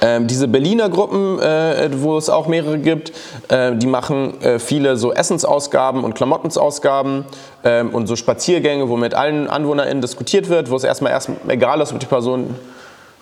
[0.00, 3.12] Ähm, diese Berliner Gruppen, äh, wo es auch mehrere gibt,
[3.48, 7.24] äh, die machen äh, viele so Essensausgaben und Klamottensausgaben
[7.64, 11.80] ähm, und so Spaziergänge, wo mit allen AnwohnerInnen diskutiert wird, wo es erstmal erst egal
[11.80, 12.54] ist, ob die Person,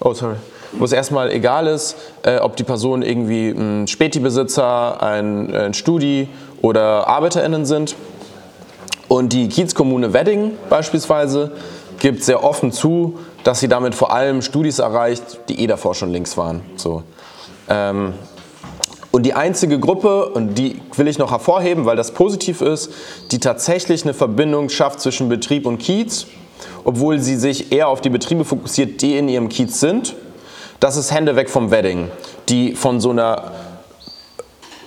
[0.00, 0.36] oh sorry,
[0.72, 6.28] wo es erstmal egal ist, äh, ob die Person irgendwie ein Späti-Besitzer, ein, ein Studi
[6.60, 7.96] oder ArbeiterInnen sind.
[9.08, 11.52] Und die Kiezkommune Wedding beispielsweise
[12.00, 16.10] gibt sehr offen zu, dass sie damit vor allem Studis erreicht, die eh davor schon
[16.10, 16.62] links waren.
[16.74, 17.04] So.
[17.68, 18.14] Ähm,
[19.12, 22.90] und die einzige Gruppe, und die will ich noch hervorheben, weil das positiv ist,
[23.30, 26.26] die tatsächlich eine Verbindung schafft zwischen Betrieb und Kiez,
[26.82, 30.16] obwohl sie sich eher auf die Betriebe fokussiert, die in ihrem Kiez sind,
[30.80, 32.10] das ist Hände weg vom Wedding,
[32.48, 33.52] die von so einer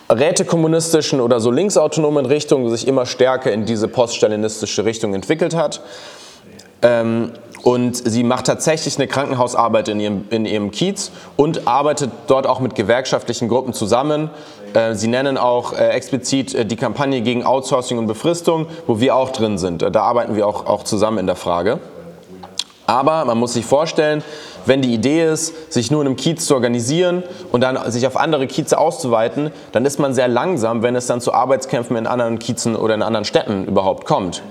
[0.09, 5.79] rätekommunistischen oder so linksautonomen Richtung sich immer stärker in diese poststalinistische Richtung entwickelt hat.
[6.81, 7.31] Ähm,
[7.63, 12.59] und sie macht tatsächlich eine Krankenhausarbeit in ihrem, in ihrem Kiez und arbeitet dort auch
[12.59, 14.29] mit gewerkschaftlichen Gruppen zusammen.
[14.73, 19.15] Äh, sie nennen auch äh, explizit äh, die Kampagne gegen Outsourcing und Befristung, wo wir
[19.15, 19.81] auch drin sind.
[19.81, 21.79] Da arbeiten wir auch, auch zusammen in der Frage.
[22.85, 24.23] Aber man muss sich vorstellen,
[24.65, 28.17] wenn die Idee ist, sich nur in einem Kiez zu organisieren und dann sich auf
[28.17, 32.39] andere Kieze auszuweiten, dann ist man sehr langsam, wenn es dann zu Arbeitskämpfen in anderen
[32.39, 34.41] Kiezen oder in anderen Städten überhaupt kommt.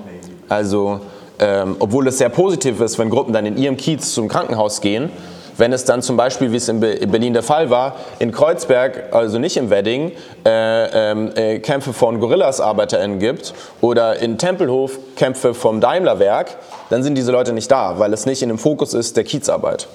[0.49, 1.01] Also
[1.39, 5.11] ähm, obwohl es sehr positiv ist, wenn Gruppen dann in ihrem Kiez zum Krankenhaus gehen,
[5.59, 9.39] wenn es dann zum Beispiel, wie es in Berlin der Fall war, in Kreuzberg, also
[9.39, 10.13] nicht im Wedding,
[10.47, 16.57] äh, ähm, äh, Kämpfe von Gorillas-ArbeiterInnen gibt oder in Tempelhof Kämpfe vom Daimlerwerk,
[16.91, 19.89] dann sind diese Leute nicht da, weil es nicht in dem Fokus ist der Kiezarbeit.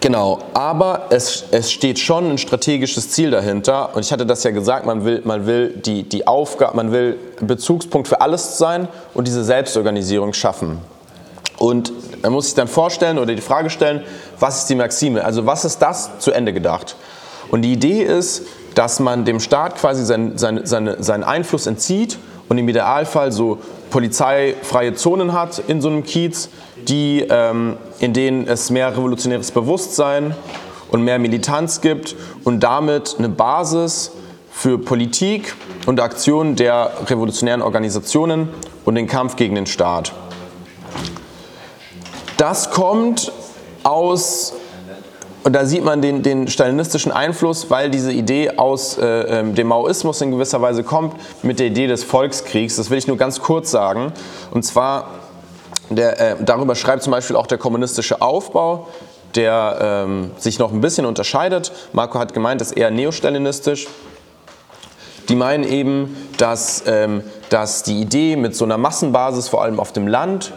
[0.00, 3.96] Genau, aber es, es steht schon ein strategisches Ziel dahinter.
[3.96, 7.18] Und ich hatte das ja gesagt, man will, man will die, die Aufgabe, man will
[7.40, 10.78] Bezugspunkt für alles sein und diese Selbstorganisierung schaffen.
[11.58, 14.02] Und man muss sich dann vorstellen oder die Frage stellen,
[14.38, 15.24] was ist die Maxime?
[15.24, 16.96] Also was ist das zu Ende gedacht?
[17.50, 18.42] Und die Idee ist,
[18.74, 22.18] dass man dem Staat quasi sein, seine, seine, seinen Einfluss entzieht
[22.50, 23.58] und im Idealfall so
[23.90, 26.48] polizeifreie Zonen hat in so einem Kiez,
[26.88, 30.34] die, ähm, in denen es mehr revolutionäres Bewusstsein
[30.90, 34.12] und mehr Militanz gibt und damit eine Basis
[34.50, 35.54] für Politik
[35.86, 38.48] und Aktionen der revolutionären Organisationen
[38.84, 40.12] und den Kampf gegen den Staat.
[42.36, 43.32] Das kommt
[43.82, 44.54] aus
[45.46, 49.68] und da sieht man den, den stalinistischen Einfluss, weil diese Idee aus äh, ähm, dem
[49.68, 52.74] Maoismus in gewisser Weise kommt, mit der Idee des Volkskriegs.
[52.74, 54.12] Das will ich nur ganz kurz sagen.
[54.50, 55.20] Und zwar,
[55.88, 58.88] der, äh, darüber schreibt zum Beispiel auch der kommunistische Aufbau,
[59.36, 61.70] der ähm, sich noch ein bisschen unterscheidet.
[61.92, 63.86] Marco hat gemeint, ist eher neostalinistisch.
[65.28, 69.92] Die meinen eben, dass, ähm, dass die Idee mit so einer Massenbasis, vor allem auf
[69.92, 70.52] dem Land,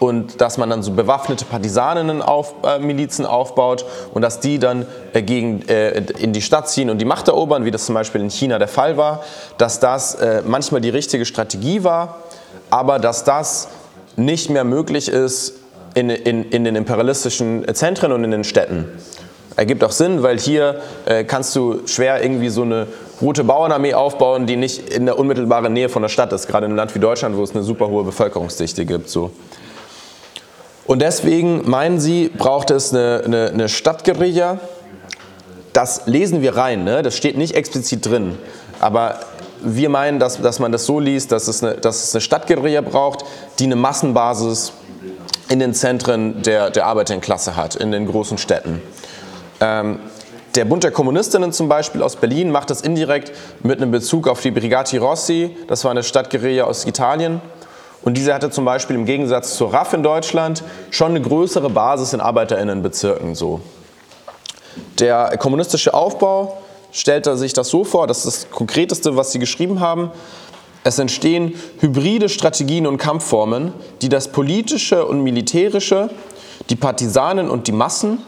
[0.00, 5.22] und dass man dann so bewaffnete Partisanenmilizen auf, äh, aufbaut und dass die dann äh,
[5.22, 8.30] gegen, äh, in die Stadt ziehen und die Macht erobern, wie das zum Beispiel in
[8.30, 9.22] China der Fall war,
[9.58, 12.16] dass das äh, manchmal die richtige Strategie war,
[12.70, 13.68] aber dass das
[14.16, 15.54] nicht mehr möglich ist
[15.94, 18.88] in, in, in den imperialistischen Zentren und in den Städten.
[19.56, 22.88] Ergibt auch Sinn, weil hier äh, kannst du schwer irgendwie so eine
[23.22, 26.72] rote Bauernarmee aufbauen, die nicht in der unmittelbaren Nähe von der Stadt ist, gerade in
[26.72, 29.08] einem Land wie Deutschland, wo es eine super hohe Bevölkerungsdichte gibt.
[29.08, 29.30] So.
[30.86, 34.58] Und deswegen meinen Sie, braucht es eine, eine, eine Stadtguerilla.
[35.72, 37.02] Das lesen wir rein, ne?
[37.02, 38.38] das steht nicht explizit drin.
[38.80, 39.20] Aber
[39.62, 42.82] wir meinen, dass, dass man das so liest, dass es, eine, dass es eine Stadtguerilla
[42.82, 43.24] braucht,
[43.58, 44.72] die eine Massenbasis
[45.48, 48.82] in den Zentren der, der Arbeiterklasse hat, in den großen Städten.
[49.60, 49.98] Ähm,
[50.54, 54.40] der Bund der Kommunistinnen zum Beispiel aus Berlin macht das indirekt mit einem Bezug auf
[54.40, 57.40] die Brigati Rossi, das war eine Stadtguerilla aus Italien.
[58.04, 62.12] Und diese hatte zum Beispiel im Gegensatz zur RAF in Deutschland schon eine größere Basis
[62.12, 63.34] in Arbeiterinnenbezirken.
[63.34, 63.60] So.
[64.98, 66.58] Der kommunistische Aufbau
[66.92, 70.10] stellte sich das so vor, das ist das Konkreteste, was sie geschrieben haben.
[70.84, 76.10] Es entstehen hybride Strategien und Kampfformen, die das Politische und Militärische,
[76.68, 78.18] die Partisanen und die Massen,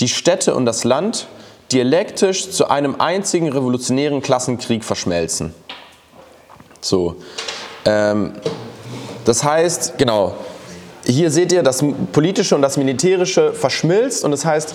[0.00, 1.28] die Städte und das Land
[1.72, 5.54] dialektisch zu einem einzigen revolutionären Klassenkrieg verschmelzen.
[6.82, 7.16] So.
[7.86, 8.34] Ähm,
[9.24, 10.34] das heißt, genau,
[11.04, 14.74] hier seht ihr, das Politische und das Militärische verschmilzt und das heißt,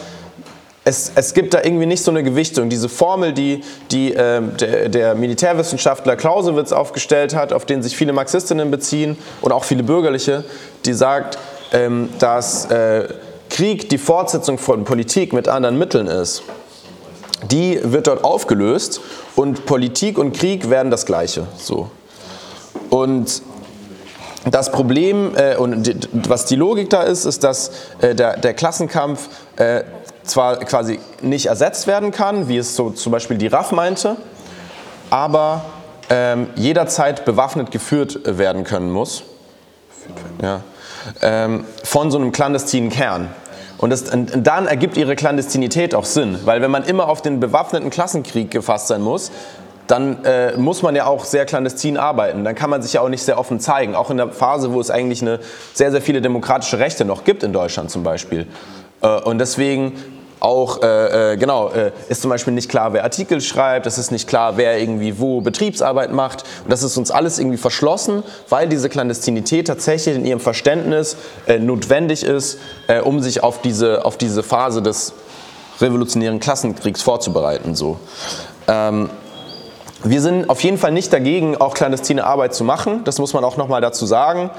[0.85, 2.69] es, es, gibt da irgendwie nicht so eine Gewichtung.
[2.69, 8.13] Diese Formel, die, die äh, der, der, Militärwissenschaftler Clausewitz aufgestellt hat, auf den sich viele
[8.13, 10.45] Marxistinnen beziehen und auch viele bürgerliche,
[10.85, 11.37] die sagt,
[11.73, 13.07] ähm, dass äh,
[13.49, 16.43] Krieg die Fortsetzung von Politik mit anderen Mitteln ist.
[17.51, 19.01] Die wird dort aufgelöst
[19.35, 21.47] und Politik und Krieg werden das Gleiche.
[21.57, 21.89] So.
[22.89, 23.41] Und
[24.51, 25.95] das Problem äh, und die,
[26.27, 29.83] was die Logik da ist, ist, dass äh, der, der, Klassenkampf äh,
[30.23, 34.17] zwar quasi nicht ersetzt werden kann, wie es so zum Beispiel die RAF meinte,
[35.09, 35.65] aber
[36.09, 39.23] ähm, jederzeit bewaffnet geführt werden können muss.
[40.41, 40.61] Ja,
[41.21, 43.29] ähm, von so einem clandestinen Kern.
[43.77, 47.39] Und, das, und, dann ergibt ihre Klandestinität auch Sinn, weil wenn man immer auf den
[47.39, 49.31] bewaffneten Klassenkrieg gefasst sein muss,
[49.89, 52.43] dann äh, muss man ja auch sehr clandestin arbeiten.
[52.43, 53.95] Dann kann man sich ja auch nicht sehr offen zeigen.
[53.95, 55.39] Auch in der Phase, wo es eigentlich eine,
[55.73, 58.45] sehr, sehr viele demokratische Rechte noch gibt in Deutschland zum Beispiel.
[59.01, 59.93] Äh, und deswegen
[60.41, 64.11] auch, äh, äh genau, äh, ist zum Beispiel nicht klar, wer Artikel schreibt, es ist
[64.11, 66.43] nicht klar, wer irgendwie wo Betriebsarbeit macht.
[66.63, 71.57] Und das ist uns alles irgendwie verschlossen, weil diese Klandestinität tatsächlich in ihrem Verständnis äh,
[71.57, 72.59] notwendig ist,
[73.03, 75.13] um sich auf diese, auf diese Phase des
[75.81, 77.73] revolutionären Klassenkriegs vorzubereiten.
[77.73, 77.97] So.
[78.67, 79.09] Ähm,
[80.03, 83.03] wir sind auf jeden Fall nicht dagegen, auch clandestine Arbeit zu machen.
[83.03, 84.49] Das muss man auch nochmal dazu sagen.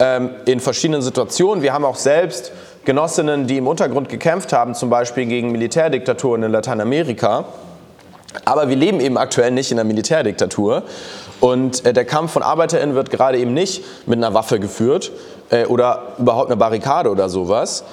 [0.00, 1.62] Ähm, in verschiedenen Situationen.
[1.62, 2.52] Wir haben auch selbst
[2.84, 7.44] Genossinnen, die im Untergrund gekämpft haben, zum Beispiel gegen Militärdiktaturen in Lateinamerika.
[8.44, 10.82] Aber wir leben eben aktuell nicht in einer Militärdiktatur.
[11.40, 15.12] Und äh, der Kampf von ArbeiterInnen wird gerade eben nicht mit einer Waffe geführt
[15.50, 17.84] äh, oder überhaupt einer Barrikade oder sowas.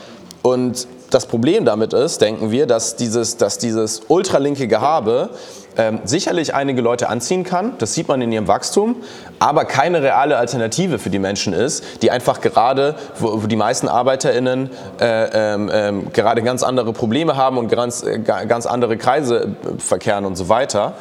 [0.41, 5.30] Und das Problem damit ist, denken wir, dass dieses, dass dieses ultralinke Gehabe
[5.78, 8.98] ähm, sicherlich einige Leute anziehen kann, das sieht man in ihrem Wachstum,
[9.40, 13.88] aber keine reale Alternative für die Menschen ist, die einfach gerade, wo, wo die meisten
[13.88, 19.56] ArbeiterInnen äh, ähm, ähm, gerade ganz andere Probleme haben und ganz, äh, ganz andere Kreise
[19.66, 20.94] äh, verkehren und so weiter.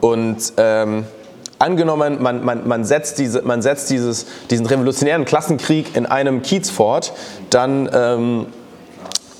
[0.00, 1.04] Und ähm,
[1.58, 6.70] angenommen, man, man, man setzt, diese, man setzt dieses, diesen revolutionären Klassenkrieg in einem Kiez
[6.70, 7.12] fort,
[7.50, 8.46] dann ähm,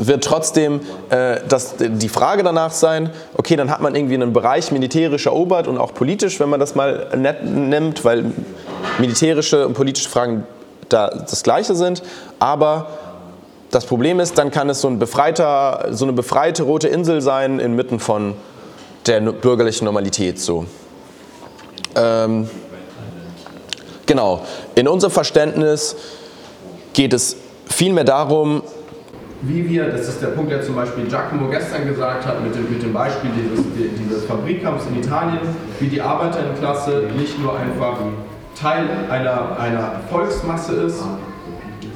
[0.06, 4.72] wird trotzdem äh, das, die Frage danach sein, okay, dann hat man irgendwie einen Bereich
[4.72, 8.32] militärisch erobert und auch politisch, wenn man das mal nett nimmt, weil
[8.98, 10.46] militärische und politische Fragen
[10.88, 12.02] da das Gleiche sind,
[12.38, 12.88] aber
[13.70, 17.60] das Problem ist, dann kann es so, ein befreiter, so eine befreite rote Insel sein
[17.60, 18.34] inmitten von
[19.06, 20.40] der bürgerlichen Normalität.
[20.40, 20.66] So.
[21.94, 22.50] Ähm,
[24.06, 24.42] genau,
[24.74, 25.96] in unserem Verständnis
[26.92, 27.36] geht es
[27.66, 28.62] vielmehr darum,
[29.42, 32.70] wie wir, das ist der Punkt, der zum Beispiel Giacomo gestern gesagt hat, mit dem,
[32.70, 33.64] mit dem Beispiel dieses,
[33.98, 35.40] dieses Fabrikkampfs in Italien,
[35.78, 37.98] wie die Arbeiterinnenklasse nicht nur einfach
[38.54, 41.02] Teil einer, einer Volksmasse ist,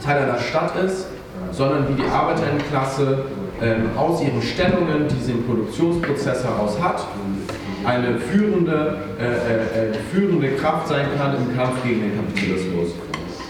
[0.03, 1.07] Teil einer Stadt ist,
[1.53, 3.25] sondern wie die Arbeiterinnenklasse
[3.63, 7.07] ähm, aus ihren Stellungen, die sie im Produktionsprozess heraus hat,
[7.85, 12.95] eine führende, äh, äh, äh führende Kraft sein kann im Kampf gegen den Kapitalismus.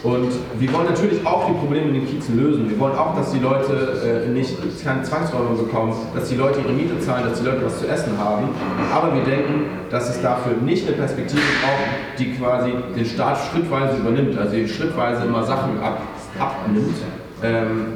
[0.05, 2.69] Und wir wollen natürlich auch die Probleme in den Kiezen lösen.
[2.69, 6.75] Wir wollen auch, dass die Leute äh, nicht keine Zwangsräume bekommen, dass die Leute ihre
[6.75, 8.51] Miete zahlen, dass die Leute was zu essen haben.
[8.93, 13.97] Aber wir denken, dass es dafür nicht eine Perspektive braucht, die quasi den Staat schrittweise
[13.97, 16.03] übernimmt, also schrittweise immer Sachen ab,
[16.39, 16.97] abnimmt.
[17.43, 17.95] Ähm,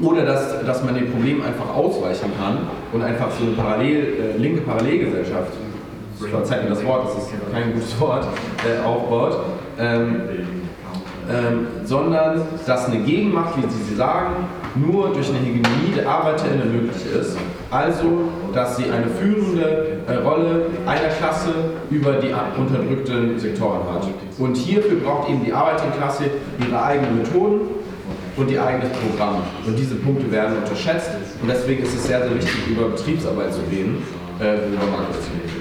[0.00, 2.58] oder dass, dass man dem Problem einfach ausweichen kann
[2.92, 5.52] und einfach so eine Parallel, äh, linke Parallelgesellschaft,
[6.18, 8.26] verzeiht mir das Wort, das ist kein gutes Wort,
[8.58, 9.38] äh, aufbaut.
[9.78, 10.20] Ähm,
[11.30, 17.02] ähm, sondern dass eine Gegenmacht, wie Sie sagen, nur durch eine Hegemonie der ArbeiterInnen möglich
[17.18, 17.36] ist.
[17.70, 21.50] Also, dass sie eine führende äh, Rolle einer Klasse
[21.90, 24.06] über die unterdrückten Sektoren hat.
[24.38, 26.24] Und hierfür braucht eben die Arbeiterklasse
[26.64, 27.60] ihre eigenen Methoden
[28.36, 29.42] und ihr eigenes Programm.
[29.66, 31.10] Und diese Punkte werden unterschätzt.
[31.40, 34.02] Und deswegen ist es sehr, sehr wichtig, über Betriebsarbeit zu reden,
[34.40, 35.53] äh, worüber Markus einige Punkte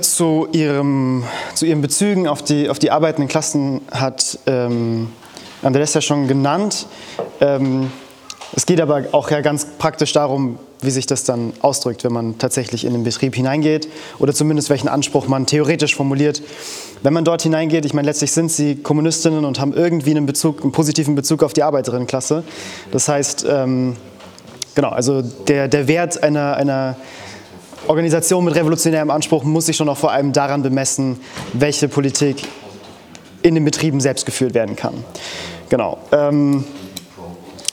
[0.00, 5.10] zu, ihrem, zu Ihren Bezügen auf die, auf die arbeitenden Klassen hat ähm,
[5.62, 6.86] Andres ja schon genannt.
[7.40, 7.90] Ähm,
[8.54, 12.38] es geht aber auch ja ganz praktisch darum, wie sich das dann ausdrückt, wenn man
[12.38, 16.42] tatsächlich in den Betrieb hineingeht oder zumindest welchen Anspruch man theoretisch formuliert.
[17.02, 20.62] Wenn man dort hineingeht, ich meine, letztlich sind sie Kommunistinnen und haben irgendwie einen, Bezug,
[20.62, 22.42] einen positiven Bezug auf die Arbeiterinnenklasse.
[22.90, 23.96] Das heißt, ähm,
[24.74, 26.96] genau, also der, der Wert einer, einer
[27.86, 31.20] Organisation mit revolutionärem Anspruch muss sich schon auch vor allem daran bemessen,
[31.52, 32.46] welche Politik
[33.42, 35.04] in den Betrieben selbst geführt werden kann.
[35.68, 35.98] Genau.
[36.12, 36.64] Ähm,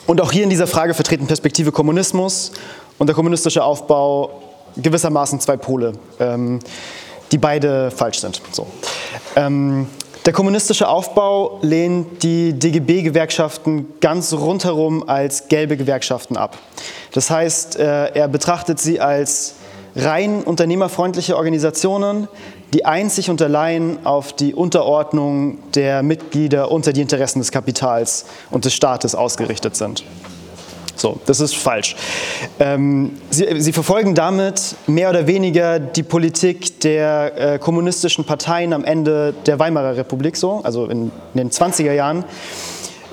[0.05, 2.51] und auch hier in dieser Frage vertreten Perspektive Kommunismus
[2.97, 4.41] und der kommunistische Aufbau
[4.77, 6.59] gewissermaßen zwei Pole, ähm,
[7.31, 8.41] die beide falsch sind.
[8.51, 8.67] So.
[9.35, 9.87] Ähm,
[10.25, 16.57] der kommunistische Aufbau lehnt die DGB-Gewerkschaften ganz rundherum als gelbe Gewerkschaften ab.
[17.13, 19.55] Das heißt, äh, er betrachtet sie als
[19.97, 22.27] rein unternehmerfreundliche Organisationen,
[22.73, 28.65] die einzig und allein auf die Unterordnung der Mitglieder unter die Interessen des Kapitals und
[28.65, 30.03] des Staates ausgerichtet sind.
[30.95, 31.95] So, das ist falsch.
[32.59, 38.83] Ähm, sie, sie, verfolgen damit mehr oder weniger die Politik der äh, kommunistischen Parteien am
[38.83, 42.25] Ende der Weimarer Republik, so, also in, in den 20er Jahren,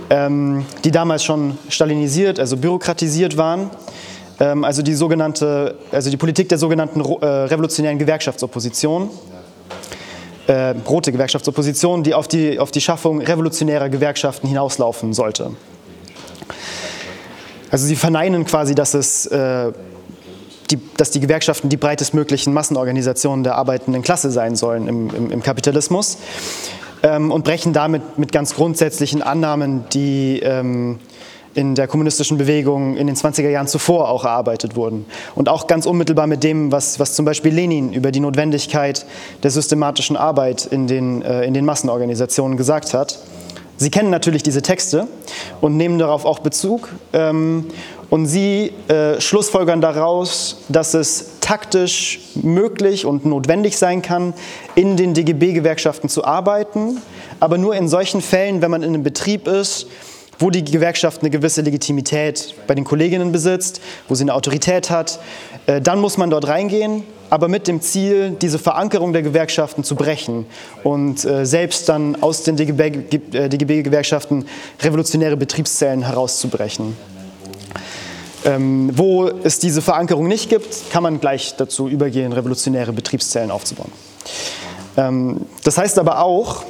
[0.09, 3.71] ähm, die damals schon stalinisiert, also bürokratisiert waren
[4.47, 9.11] also die sogenannte, also die Politik der sogenannten äh, revolutionären Gewerkschaftsopposition,
[10.47, 15.53] äh, rote Gewerkschaftsopposition, die auf, die auf die Schaffung revolutionärer Gewerkschaften hinauslaufen sollte.
[17.71, 19.73] Also sie verneinen quasi, dass es äh,
[20.71, 25.43] die, dass die Gewerkschaften die breitestmöglichen Massenorganisationen der arbeitenden Klasse sein sollen im, im, im
[25.43, 26.19] Kapitalismus
[27.03, 30.99] ähm, und brechen damit mit ganz grundsätzlichen Annahmen, die ähm,
[31.55, 35.07] in der kommunistischen Bewegung in den 20er Jahren zuvor auch erarbeitet wurden.
[35.35, 39.07] Und auch ganz unmittelbar mit dem, was, was zum Beispiel Lenin über die Notwendigkeit
[39.43, 43.19] der systematischen Arbeit in den, äh, in den Massenorganisationen gesagt hat.
[43.77, 45.09] Sie kennen natürlich diese Texte
[45.61, 46.91] und nehmen darauf auch Bezug.
[47.13, 47.67] Ähm,
[48.11, 54.35] und Sie äh, schlussfolgern daraus, dass es taktisch möglich und notwendig sein kann,
[54.77, 57.03] in den DGB-Gewerkschaften zu arbeiten,
[57.41, 59.89] aber nur in solchen Fällen, wenn man in einem Betrieb ist,
[60.39, 65.19] wo die Gewerkschaft eine gewisse Legitimität bei den Kolleginnen besitzt, wo sie eine Autorität hat.
[65.67, 69.95] Äh, dann muss man dort reingehen, aber mit dem Ziel, diese Verankerung der Gewerkschaften zu
[69.97, 70.47] brechen
[70.83, 74.47] und äh, selbst dann aus den DGB-Gewerkschaften
[74.81, 76.97] revolutionäre Betriebszellen herauszubrechen.
[78.47, 83.91] Ähm, wo es diese Verankerung nicht gibt, kann man gleich dazu übergehen, revolutionäre Betriebszellen aufzubauen.
[84.97, 86.65] Ähm, das heißt aber auch,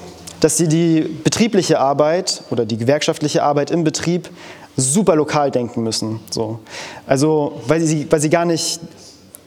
[0.44, 4.28] dass sie die betriebliche Arbeit oder die gewerkschaftliche Arbeit im Betrieb
[4.76, 6.20] super lokal denken müssen.
[6.30, 6.58] So.
[7.06, 8.78] Also weil sie, weil sie gar nicht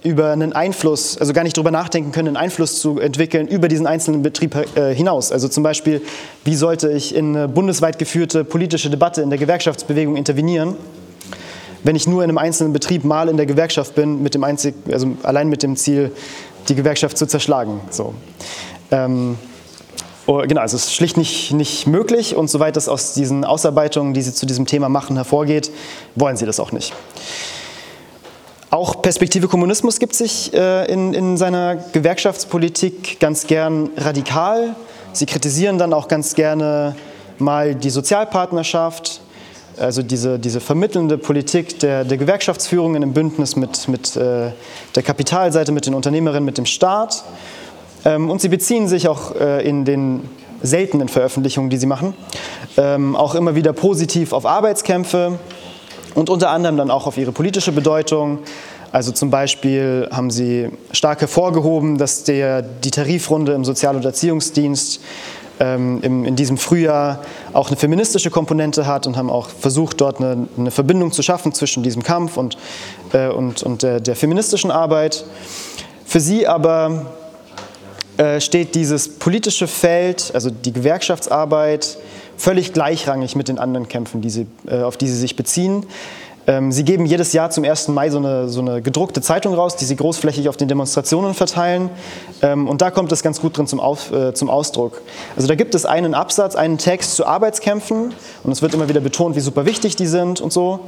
[0.04, 3.86] über einen Einfluss, also gar nicht darüber nachdenken können, einen Einfluss zu entwickeln über diesen
[3.86, 5.32] einzelnen Betrieb äh, hinaus.
[5.32, 6.02] Also zum Beispiel,
[6.46, 10.78] wie sollte ich in eine bundesweit geführte politische Debatte in der Gewerkschaftsbewegung intervenieren,
[11.84, 14.74] wenn ich nur in einem einzelnen Betrieb mal in der Gewerkschaft bin, mit dem einzig,
[14.92, 16.12] also allein mit dem Ziel,
[16.70, 17.82] die Gewerkschaft zu zerschlagen.
[17.92, 18.16] So.
[18.90, 19.38] Ähm,
[20.28, 24.22] genau, also es ist schlicht nicht, nicht möglich und soweit das aus diesen Ausarbeitungen, die
[24.22, 25.72] Sie zu diesem Thema machen, hervorgeht,
[26.16, 26.94] wollen Sie das auch nicht.
[28.70, 34.76] Auch Perspektive Kommunismus gibt sich äh, in, in seiner Gewerkschaftspolitik ganz gern radikal.
[35.14, 36.96] Sie kritisieren dann auch ganz gerne
[37.40, 39.22] mal die Sozialpartnerschaft,
[39.80, 44.52] also diese, diese vermittelnde Politik der, der Gewerkschaftsführung in einem Bündnis mit, mit äh,
[44.96, 47.24] der Kapitalseite, mit den Unternehmerinnen, mit dem Staat.
[48.08, 50.22] Ähm, und sie beziehen sich auch äh, in den
[50.62, 52.14] seltenen Veröffentlichungen, die sie machen,
[52.78, 55.38] ähm, auch immer wieder positiv auf Arbeitskämpfe
[56.16, 58.40] und unter anderem dann auch auf ihre politische Bedeutung.
[58.94, 65.02] Also zum Beispiel haben sie stark hervorgehoben, dass der, die Tarifrunde im Sozial- und Erziehungsdienst
[65.60, 67.20] ähm, im, in diesem Frühjahr
[67.52, 71.54] auch eine feministische Komponente hat und haben auch versucht, dort eine, eine Verbindung zu schaffen
[71.54, 72.58] zwischen diesem Kampf und,
[73.12, 75.26] äh, und, und der, der, feministischen Arbeit.
[76.06, 77.17] Für sie aber
[78.18, 81.98] äh, steht dieses politische Feld, also die Gewerkschaftsarbeit,
[82.38, 85.86] völlig gleichrangig mit den anderen Kämpfen, die sie, äh, auf die sie sich beziehen.
[86.48, 87.90] Ähm, sie geben jedes Jahr zum 1.
[87.90, 91.90] Mai so eine, so eine, gedruckte Zeitung raus, die sie großflächig auf den Demonstrationen verteilen.
[92.42, 95.02] Ähm, und da kommt es ganz gut drin zum, auf, äh, zum Ausdruck.
[95.36, 98.14] Also da gibt es einen Absatz, einen Text zu Arbeitskämpfen.
[98.44, 100.80] Und es wird immer wieder betont, wie super wichtig die sind und so.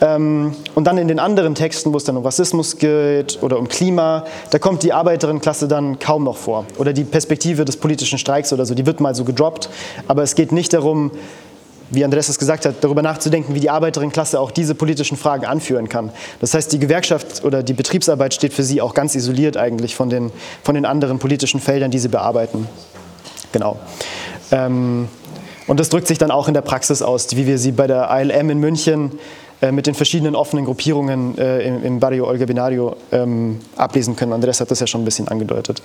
[0.00, 3.68] Ähm, und dann in den anderen Texten, wo es dann um Rassismus geht oder um
[3.68, 6.66] Klima, da kommt die Arbeiterinnenklasse dann kaum noch vor.
[6.78, 9.70] Oder die Perspektive des politischen Streiks oder so, die wird mal so gedroppt.
[10.08, 11.12] Aber es geht nicht darum,
[11.90, 15.88] wie Andreas es gesagt hat, darüber nachzudenken, wie die Arbeiterinnenklasse auch diese politischen Fragen anführen
[15.88, 16.10] kann.
[16.40, 20.10] Das heißt, die Gewerkschaft oder die Betriebsarbeit steht für sie auch ganz isoliert eigentlich von
[20.10, 20.32] den,
[20.62, 22.68] von den anderen politischen Feldern, die sie bearbeiten.
[23.52, 23.78] Genau.
[24.50, 25.08] Ähm,
[25.66, 28.10] und das drückt sich dann auch in der Praxis aus, wie wir sie bei der
[28.10, 29.18] ALM in München
[29.60, 34.32] äh, mit den verschiedenen offenen Gruppierungen äh, im, im, Barrio Olga Binario ähm, ablesen können.
[34.32, 35.82] Andreas hat das ja schon ein bisschen angedeutet.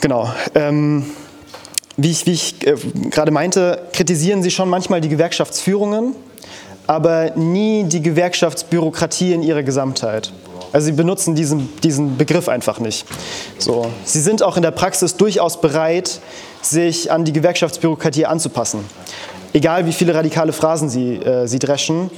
[0.00, 0.30] Genau.
[0.54, 1.04] Ähm,
[1.96, 2.74] wie ich, wie ich äh,
[3.10, 6.14] gerade meinte, kritisieren sie schon manchmal die Gewerkschaftsführungen,
[6.86, 10.32] aber nie die Gewerkschaftsbürokratie in ihrer Gesamtheit.
[10.72, 13.06] Also sie benutzen diesen, diesen Begriff einfach nicht.
[13.58, 13.86] So.
[14.04, 16.20] Sie sind auch in der Praxis durchaus bereit,
[16.60, 18.80] sich an die Gewerkschaftsbürokratie anzupassen
[19.56, 22.10] egal wie viele radikale Phrasen sie, äh, sie dreschen.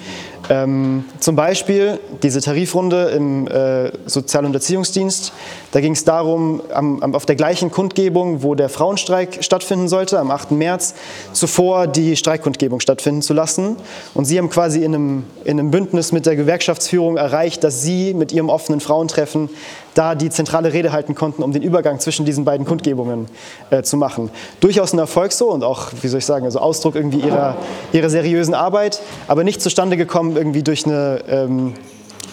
[0.51, 5.32] Ähm, zum Beispiel diese Tarifrunde im äh, Sozial- und Erziehungsdienst.
[5.72, 10.18] Da ging es darum, am, am, auf der gleichen Kundgebung, wo der Frauenstreik stattfinden sollte,
[10.18, 10.53] am 8.
[10.53, 10.95] März,
[11.32, 13.76] zuvor die Streikkundgebung stattfinden zu lassen.
[14.14, 18.14] Und sie haben quasi in einem, in einem Bündnis mit der Gewerkschaftsführung erreicht, dass sie
[18.14, 19.51] mit ihrem offenen Frauentreffen
[19.99, 23.26] da die zentrale Rede halten konnten, um den Übergang zwischen diesen beiden Kundgebungen
[23.70, 24.30] äh, zu machen.
[24.61, 27.57] Durchaus ein Erfolg so und auch, wie soll ich sagen, also Ausdruck irgendwie ihrer,
[27.93, 31.74] ihrer seriösen Arbeit, aber nicht zustande gekommen irgendwie durch eine ähm,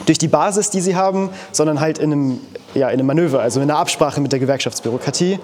[0.06, 2.40] durch die Basis, die sie haben, sondern halt in einem,
[2.74, 5.40] ja, in einem Manöver, also in einer Absprache mit der Gewerkschaftsbürokratie.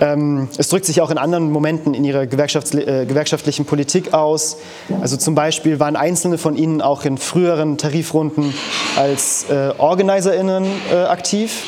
[0.00, 4.58] Ähm, es drückt sich auch in anderen Momenten in ihrer gewerkschafts äh, gewerkschaftlichen Politik aus.
[5.00, 8.54] Also zum Beispiel waren einzelne von ihnen auch in früheren Tarifrunden
[8.96, 11.64] als äh, OrganizerInnen äh, aktiv.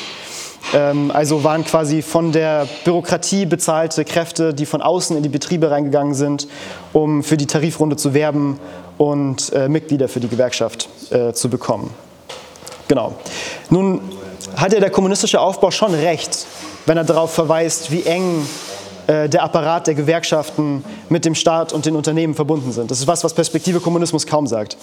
[0.72, 5.70] Ähm, also waren quasi von der Bürokratie bezahlte Kräfte, die von außen in die Betriebe
[5.70, 6.46] reingegangen sind,
[6.92, 8.58] um für die Tarifrunde zu werben
[9.02, 11.90] und äh, Mitglieder für die Gewerkschaft äh, zu bekommen.
[12.86, 13.14] Genau.
[13.68, 14.00] Nun
[14.54, 16.46] hat ja der kommunistische Aufbau schon recht,
[16.86, 18.46] wenn er darauf verweist, wie eng
[19.08, 22.92] äh, der Apparat der Gewerkschaften mit dem Staat und den Unternehmen verbunden sind.
[22.92, 24.76] Das ist was, was Perspektive Kommunismus kaum sagt.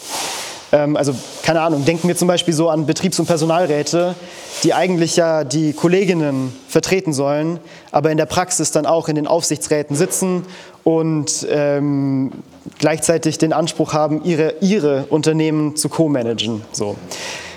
[0.74, 4.16] Ähm, also keine Ahnung, denken wir zum Beispiel so an Betriebs- und Personalräte,
[4.64, 7.58] die eigentlich ja die Kolleginnen vertreten sollen,
[7.94, 10.46] aber in der Praxis dann auch in den Aufsichtsräten sitzen
[10.84, 12.32] und ähm,
[12.78, 16.62] gleichzeitig den Anspruch haben, ihre, ihre Unternehmen zu co-managen.
[16.72, 16.96] So.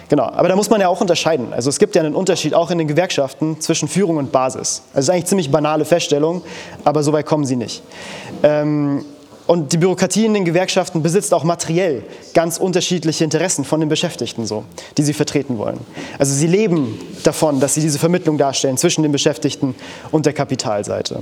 [0.08, 1.52] Genau, aber da muss man ja auch unterscheiden.
[1.52, 4.82] Also es gibt ja einen Unterschied auch in den Gewerkschaften zwischen Führung und Basis.
[4.88, 6.42] Also das ist eigentlich eine ziemlich banale Feststellung,
[6.84, 7.82] aber so weit kommen sie nicht.
[8.42, 9.04] Ähm,
[9.46, 14.46] Und die Bürokratie in den Gewerkschaften besitzt auch materiell ganz unterschiedliche Interessen von den Beschäftigten,
[14.46, 14.64] so,
[14.96, 15.80] die sie vertreten wollen.
[16.18, 19.74] Also sie leben davon, dass sie diese Vermittlung darstellen zwischen den Beschäftigten
[20.12, 21.20] und der Kapitalseite.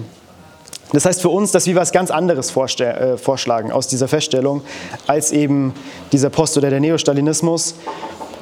[0.92, 4.62] Das heißt für uns, dass wir was ganz anderes äh, vorschlagen aus dieser Feststellung
[5.06, 5.74] als eben
[6.12, 7.76] dieser Post- oder der Neostalinismus,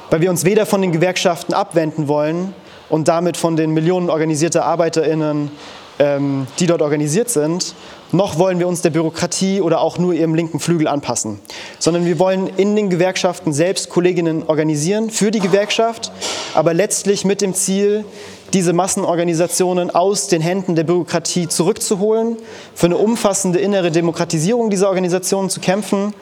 [0.09, 2.53] weil wir uns weder von den Gewerkschaften abwenden wollen
[2.89, 5.51] und damit von den Millionen organisierter ArbeiterInnen,
[5.99, 7.75] ähm, die dort organisiert sind,
[8.11, 11.39] noch wollen wir uns der Bürokratie oder auch nur ihrem linken Flügel anpassen,
[11.77, 16.11] sondern wir wollen in den Gewerkschaften selbst Kolleginnen organisieren für die Gewerkschaft,
[16.53, 18.05] aber letztlich mit dem Ziel,
[18.53, 22.37] diese Massenorganisationen aus den Händen der Bürokratie zurückzuholen,
[22.73, 26.13] für eine umfassende innere Demokratisierung dieser Organisationen zu kämpfen,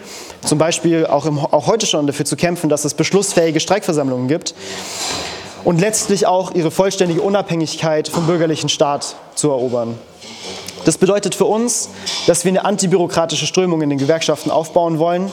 [0.45, 4.55] zum Beispiel auch, im, auch heute schon dafür zu kämpfen, dass es beschlussfähige Streikversammlungen gibt
[5.63, 9.97] und letztlich auch ihre vollständige Unabhängigkeit vom bürgerlichen Staat zu erobern.
[10.85, 11.89] Das bedeutet für uns,
[12.27, 15.31] dass wir eine antibürokratische Strömung in den Gewerkschaften aufbauen wollen.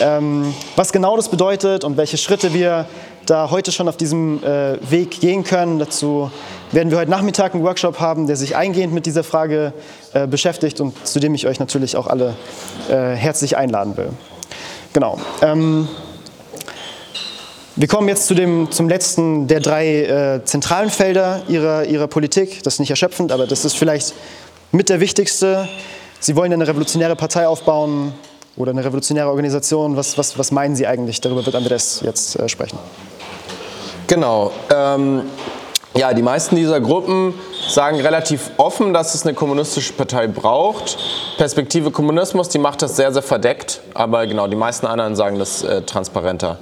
[0.00, 2.86] Ähm, was genau das bedeutet und welche Schritte wir
[3.26, 6.30] da heute schon auf diesem äh, Weg gehen können, dazu
[6.72, 9.72] werden wir heute Nachmittag einen Workshop haben, der sich eingehend mit dieser Frage
[10.14, 12.34] äh, beschäftigt und zu dem ich euch natürlich auch alle
[12.88, 14.10] äh, herzlich einladen will.
[14.92, 15.18] Genau.
[15.42, 15.88] Ähm,
[17.76, 22.62] wir kommen jetzt zu dem, zum letzten der drei äh, zentralen Felder ihrer, ihrer Politik.
[22.62, 24.12] Das ist nicht erschöpfend, aber das ist vielleicht
[24.72, 25.68] mit der wichtigste.
[26.20, 28.12] Sie wollen eine revolutionäre Partei aufbauen
[28.56, 29.96] oder eine revolutionäre Organisation.
[29.96, 31.20] Was, was, was meinen Sie eigentlich?
[31.20, 32.78] Darüber wird Andres jetzt äh, sprechen.
[34.06, 34.52] Genau.
[34.74, 35.22] Ähm,
[35.94, 37.34] ja, die meisten dieser Gruppen
[37.68, 40.98] sagen relativ offen, dass es eine kommunistische Partei braucht.
[41.36, 45.62] Perspektive Kommunismus, die macht das sehr, sehr verdeckt, aber genau, die meisten anderen sagen das
[45.62, 46.58] äh, transparenter.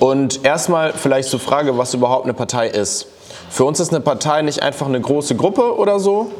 [0.00, 3.06] Und erstmal vielleicht zur Frage, was überhaupt eine Partei ist.
[3.48, 6.32] Für uns ist eine Partei nicht einfach eine große Gruppe oder so,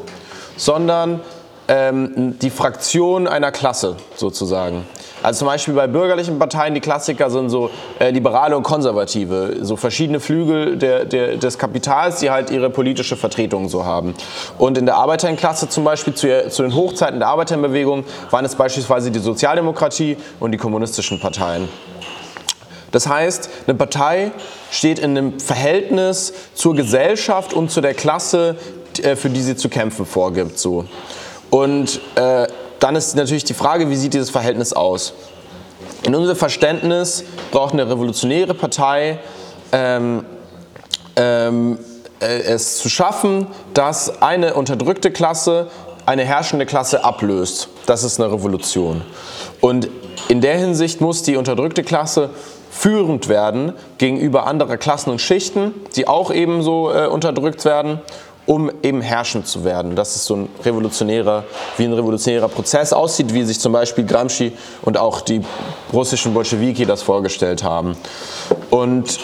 [0.57, 1.21] sondern
[1.67, 4.85] ähm, die Fraktion einer Klasse sozusagen.
[5.23, 9.75] Also zum Beispiel bei bürgerlichen Parteien, die Klassiker sind so äh, Liberale und Konservative, so
[9.75, 14.13] verschiedene Flügel der, der, des Kapitals, die halt ihre politische Vertretung so haben.
[14.59, 19.09] Und in der Arbeiterklasse zum Beispiel zu, zu den Hochzeiten der Arbeiterbewegung waren es beispielsweise
[19.09, 21.69] die Sozialdemokratie und die kommunistischen Parteien.
[22.91, 24.31] Das heißt, eine Partei
[24.69, 28.57] steht in einem Verhältnis zur Gesellschaft und zu der Klasse,
[28.99, 30.57] für die sie zu kämpfen vorgibt.
[30.59, 30.85] So.
[31.49, 32.47] Und äh,
[32.79, 35.13] dann ist natürlich die Frage, wie sieht dieses Verhältnis aus?
[36.03, 39.19] In unserem Verständnis braucht eine revolutionäre Partei
[39.71, 40.25] ähm,
[41.15, 41.79] ähm,
[42.19, 45.67] äh, es zu schaffen, dass eine unterdrückte Klasse
[46.05, 47.69] eine herrschende Klasse ablöst.
[47.87, 49.01] Das ist eine Revolution.
[49.61, 49.89] Und
[50.27, 52.29] in der Hinsicht muss die unterdrückte Klasse
[52.69, 57.99] führend werden gegenüber anderer Klassen und Schichten, die auch ebenso äh, unterdrückt werden
[58.45, 59.95] um eben herrschend zu werden.
[59.95, 61.43] Das ist so ein revolutionärer,
[61.77, 65.41] wie ein revolutionärer Prozess aussieht, wie sich zum Beispiel Gramsci und auch die
[65.91, 67.97] russischen Bolschewiki das vorgestellt haben.
[68.69, 69.19] Und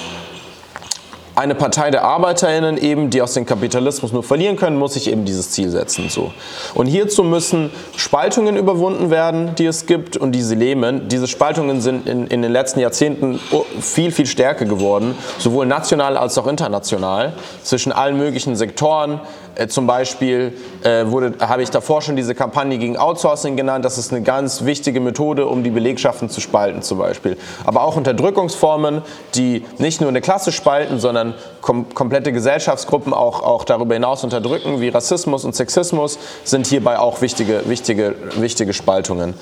[1.42, 5.26] eine Partei der ArbeiterInnen eben, die aus dem Kapitalismus nur verlieren können, muss sich eben
[5.26, 6.08] dieses Ziel setzen.
[6.10, 6.32] So.
[6.76, 11.08] Und hierzu müssen Spaltungen überwunden werden, die es gibt und diese Lähmen.
[11.08, 13.40] Diese Spaltungen sind in, in den letzten Jahrzehnten
[13.80, 17.34] viel, viel stärker geworden, sowohl national als auch international,
[17.64, 19.20] zwischen allen möglichen Sektoren,
[19.56, 21.06] äh, zum Beispiel äh,
[21.40, 23.84] habe ich davor schon diese Kampagne gegen Outsourcing genannt.
[23.84, 27.38] Das ist eine ganz wichtige Methode, um die Belegschaften zu spalten zum Beispiel.
[27.66, 29.02] Aber auch Unterdrückungsformen,
[29.36, 31.31] die nicht nur eine Klasse spalten, sondern
[31.62, 37.22] kom komplette Gesellschaftsgruppen auch, auch darüber hinaus unterdrücken, wie Rassismus und Sexismus, sind hierbei auch
[37.22, 39.34] wichtige, wichtige, wichtige Spaltungen.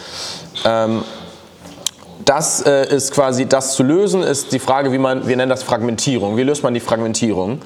[0.66, 1.04] Ähm,
[2.26, 5.64] das äh, ist quasi, das zu lösen, ist die Frage, wie man, wir nennen das
[5.64, 6.38] Fragmentierung.
[6.38, 7.62] Wie löst man die Fragmentierung?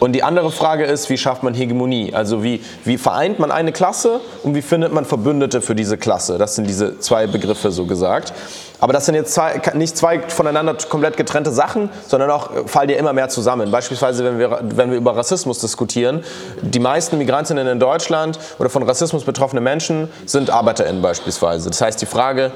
[0.00, 2.14] Und die andere Frage ist, wie schafft man Hegemonie?
[2.14, 6.38] Also wie, wie vereint man eine Klasse und wie findet man Verbündete für diese Klasse?
[6.38, 8.32] Das sind diese zwei Begriffe so gesagt.
[8.80, 12.88] Aber das sind jetzt zwei, nicht zwei voneinander komplett getrennte Sachen, sondern auch äh, fallen
[12.88, 13.70] die immer mehr zusammen.
[13.70, 16.24] Beispielsweise, wenn wir, wenn wir über Rassismus diskutieren,
[16.62, 21.68] die meisten Migrantinnen in Deutschland oder von Rassismus betroffene Menschen sind ArbeiterInnen beispielsweise.
[21.68, 22.52] Das heißt, die Frage,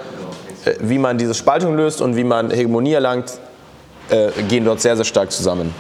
[0.65, 3.33] äh, wie man diese Spaltung löst und wie man Hegemonie erlangt,
[4.09, 5.75] äh, gehen dort sehr, sehr stark zusammen.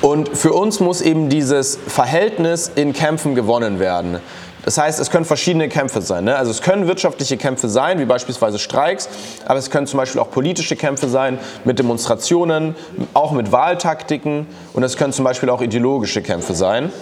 [0.00, 4.18] Und für uns muss eben dieses Verhältnis in Kämpfen gewonnen werden.
[4.64, 6.24] Das heißt, es können verschiedene Kämpfe sein.
[6.24, 6.36] Ne?
[6.36, 9.08] Also es können wirtschaftliche Kämpfe sein, wie beispielsweise Streiks,
[9.46, 12.74] aber es können zum Beispiel auch politische Kämpfe sein mit Demonstrationen,
[13.14, 16.92] auch mit Wahltaktiken und es können zum Beispiel auch ideologische Kämpfe sein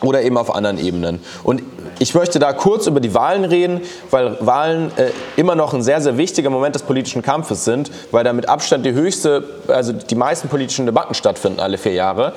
[0.00, 1.20] oder eben auf anderen Ebenen.
[1.42, 1.62] Und
[1.98, 3.80] ich möchte da kurz über die Wahlen reden,
[4.10, 8.24] weil Wahlen äh, immer noch ein sehr, sehr wichtiger Moment des politischen Kampfes sind, weil
[8.24, 12.34] da mit Abstand die höchste, also die meisten politischen Debatten stattfinden alle vier Jahre.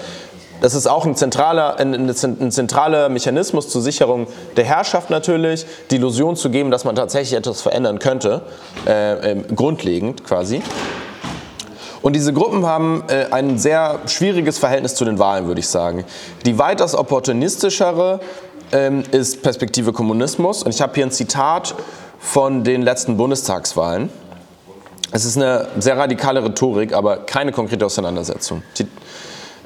[0.61, 5.95] Das ist auch ein zentraler, ein, ein, zentraler Mechanismus zur Sicherung der Herrschaft natürlich, die
[5.95, 8.41] Illusion zu geben, dass man tatsächlich etwas verändern könnte,
[8.85, 10.61] äh, äh, grundlegend quasi.
[12.01, 16.05] Und diese Gruppen haben äh, ein sehr schwieriges Verhältnis zu den Wahlen, würde ich sagen.
[16.45, 18.21] Die weitaus opportunistischere
[18.71, 20.63] ähm, ist Perspektive Kommunismus.
[20.63, 21.75] Und ich habe hier ein Zitat
[22.19, 24.09] von den letzten Bundestagswahlen.
[25.11, 28.61] Es ist eine sehr radikale Rhetorik, aber keine konkrete Auseinandersetzung.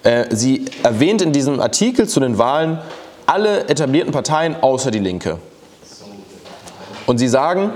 [0.03, 2.79] Äh, sie erwähnt in diesem Artikel zu den Wahlen
[3.25, 5.39] alle etablierten Parteien außer die Linke.
[7.05, 7.71] Und sie sagen,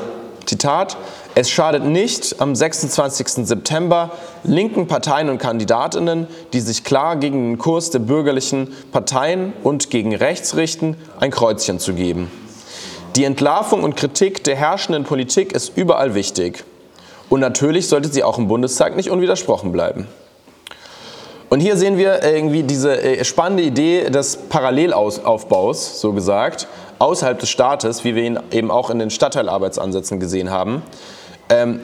[0.47, 0.95] Zitat,
[1.35, 3.45] es schadet nicht, am 26.
[3.45, 4.11] September
[4.43, 10.15] linken Parteien und Kandidatinnen, die sich klar gegen den Kurs der bürgerlichen Parteien und gegen
[10.15, 12.31] rechts richten, ein Kreuzchen zu geben.
[13.17, 16.63] Die Entlarvung und Kritik der herrschenden Politik ist überall wichtig.
[17.29, 20.07] Und natürlich sollte sie auch im Bundestag nicht unwidersprochen bleiben.
[21.49, 26.67] Und hier sehen wir irgendwie diese äh, spannende Idee des Parallelaufbaus, so gesagt,
[26.99, 30.81] außerhalb des Staates, wie wir ihn eben auch in den Stadtteilarbeitsansätzen gesehen haben.
[31.49, 31.81] Ähm,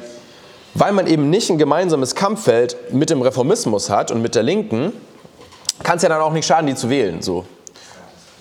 [0.73, 4.91] weil man eben nicht ein gemeinsames Kampffeld mit dem Reformismus hat und mit der Linken,
[5.83, 7.21] kann es ja dann auch nicht schaden, die zu wählen.
[7.21, 7.45] So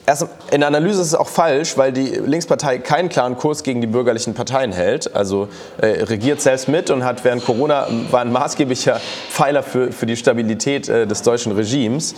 [0.06, 3.80] erst in der Analyse ist es auch falsch, weil die Linkspartei keinen klaren Kurs gegen
[3.80, 5.14] die bürgerlichen Parteien hält.
[5.14, 5.48] Also
[5.78, 9.00] äh, regiert selbst mit und hat während Corona war ein maßgeblicher
[9.30, 12.14] Pfeiler für, für die Stabilität äh, des deutschen Regimes.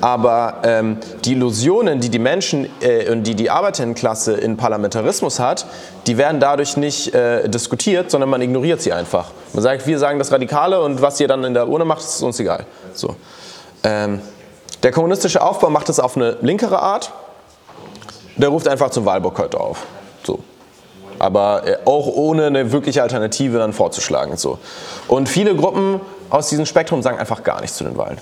[0.00, 5.64] Aber ähm, die Illusionen, die die Menschen äh, und die die Arbeiterinnenklasse in Parlamentarismus hat,
[6.08, 9.30] die werden dadurch nicht äh, diskutiert, sondern man ignoriert sie einfach.
[9.52, 12.20] Man sagt, wir sagen das Radikale und was ihr dann in der Urne macht, ist
[12.22, 12.66] uns egal.
[12.94, 13.14] So.
[13.84, 14.20] Ähm,
[14.82, 17.12] der kommunistische Aufbau macht es auf eine linkere Art.
[18.36, 19.86] Der ruft einfach zum Wahlboykott auf.
[20.24, 20.40] So.
[21.18, 24.36] Aber äh, auch ohne eine wirkliche Alternative dann vorzuschlagen.
[24.36, 24.58] So.
[25.08, 28.18] Und viele Gruppen aus diesem Spektrum sagen einfach gar nichts zu den Wahlen.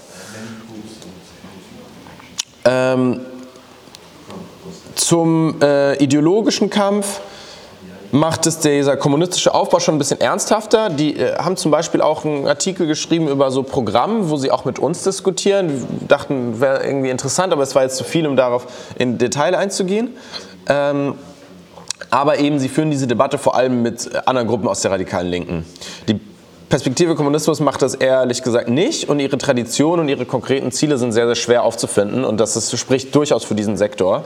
[2.65, 3.21] Ähm,
[4.97, 7.21] zum äh, ideologischen Kampf
[8.13, 10.91] macht es dieser kommunistische Aufbau schon ein bisschen ernsthafter.
[10.91, 14.65] Die äh, haben zum Beispiel auch einen Artikel geschrieben über so Programme, wo sie auch
[14.65, 15.87] mit uns diskutieren.
[16.01, 18.67] Wir dachten, wäre irgendwie interessant, aber es war jetzt zu viel, um darauf
[18.99, 20.17] in Detail einzugehen.
[20.69, 21.15] Ähm,
[22.11, 25.65] aber eben, sie führen diese Debatte vor allem mit anderen Gruppen aus der radikalen Linken.
[26.09, 26.19] Die
[26.69, 31.13] Perspektive Kommunismus macht das ehrlich gesagt nicht und ihre Tradition und ihre konkreten Ziele sind
[31.13, 34.25] sehr, sehr schwer aufzufinden und das ist, spricht durchaus für diesen Sektor.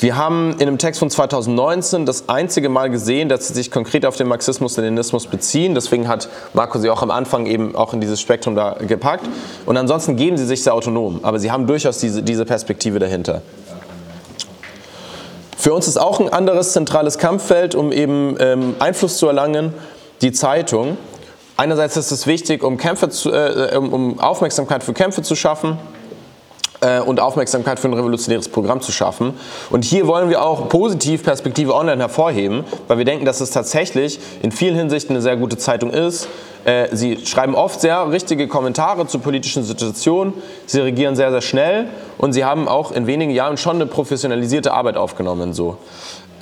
[0.00, 4.06] Wir haben in einem Text von 2019 das einzige Mal gesehen, dass sie sich konkret
[4.06, 5.74] auf den Marxismus-Leninismus beziehen.
[5.74, 9.26] Deswegen hat Marco sie auch am Anfang eben auch in dieses Spektrum da gepackt.
[9.66, 11.18] Und ansonsten geben sie sich sehr autonom.
[11.24, 13.42] Aber sie haben durchaus diese, diese Perspektive dahinter.
[15.56, 19.74] Für uns ist auch ein anderes zentrales Kampffeld, um eben ähm, Einfluss zu erlangen,
[20.22, 20.96] die Zeitung.
[21.56, 25.97] Einerseits ist es wichtig, um, Kämpfe zu, äh, um Aufmerksamkeit für Kämpfe zu schaffen äh,
[27.06, 29.34] und Aufmerksamkeit für ein revolutionäres Programm zu schaffen.
[29.70, 34.20] Und hier wollen wir auch positiv Perspektive Online hervorheben, weil wir denken, dass es tatsächlich
[34.42, 36.28] in vielen Hinsichten eine sehr gute Zeitung ist.
[36.64, 40.34] Äh, sie schreiben oft sehr richtige Kommentare zu politischen Situationen,
[40.66, 41.86] sie regieren sehr, sehr schnell
[42.18, 45.54] und sie haben auch in wenigen Jahren schon eine professionalisierte Arbeit aufgenommen.
[45.54, 45.78] So.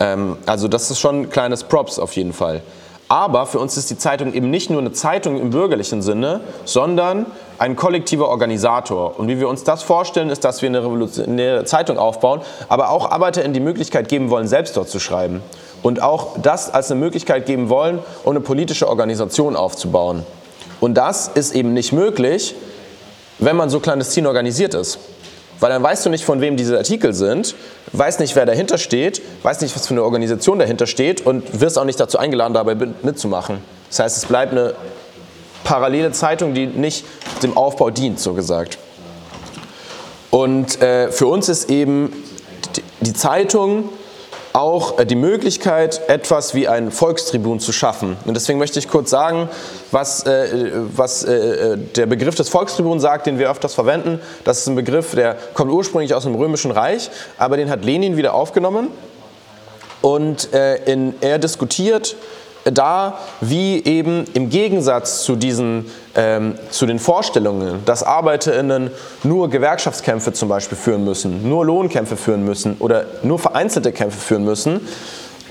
[0.00, 2.62] Ähm, also das ist schon ein kleines Props auf jeden Fall.
[3.08, 7.26] Aber für uns ist die Zeitung eben nicht nur eine Zeitung im bürgerlichen Sinne, sondern
[7.58, 9.18] ein kollektiver Organisator.
[9.18, 13.10] Und wie wir uns das vorstellen, ist, dass wir eine revolutionäre Zeitung aufbauen, aber auch
[13.10, 15.42] ArbeiterInnen die Möglichkeit geben wollen, selbst dort zu schreiben.
[15.82, 20.24] Und auch das als eine Möglichkeit geben wollen, um eine politische Organisation aufzubauen.
[20.80, 22.54] Und das ist eben nicht möglich,
[23.38, 24.98] wenn man so clandestin organisiert ist.
[25.58, 27.54] Weil dann weißt du nicht, von wem diese Artikel sind,
[27.92, 31.78] weißt nicht, wer dahinter steht, weißt nicht, was für eine Organisation dahinter steht und wirst
[31.78, 33.58] auch nicht dazu eingeladen, dabei mitzumachen.
[33.88, 34.74] Das heißt, es bleibt eine
[35.66, 37.04] parallele Zeitung, die nicht
[37.42, 38.78] dem Aufbau dient, so gesagt.
[40.30, 42.12] Und äh, für uns ist eben
[43.00, 43.88] die Zeitung
[44.52, 48.16] auch äh, die Möglichkeit, etwas wie einen Volkstribun zu schaffen.
[48.24, 49.48] Und deswegen möchte ich kurz sagen,
[49.90, 54.20] was, äh, was äh, der Begriff des Volkstribuns sagt, den wir öfters verwenden.
[54.44, 58.16] Das ist ein Begriff, der kommt ursprünglich aus dem Römischen Reich, aber den hat Lenin
[58.16, 58.88] wieder aufgenommen.
[60.02, 62.14] Und in, er diskutiert
[62.72, 68.90] da, wie eben im Gegensatz zu, diesen, ähm, zu den Vorstellungen, dass ArbeiterInnen
[69.22, 74.44] nur Gewerkschaftskämpfe zum Beispiel führen müssen, nur Lohnkämpfe führen müssen oder nur vereinzelte Kämpfe führen
[74.44, 74.80] müssen,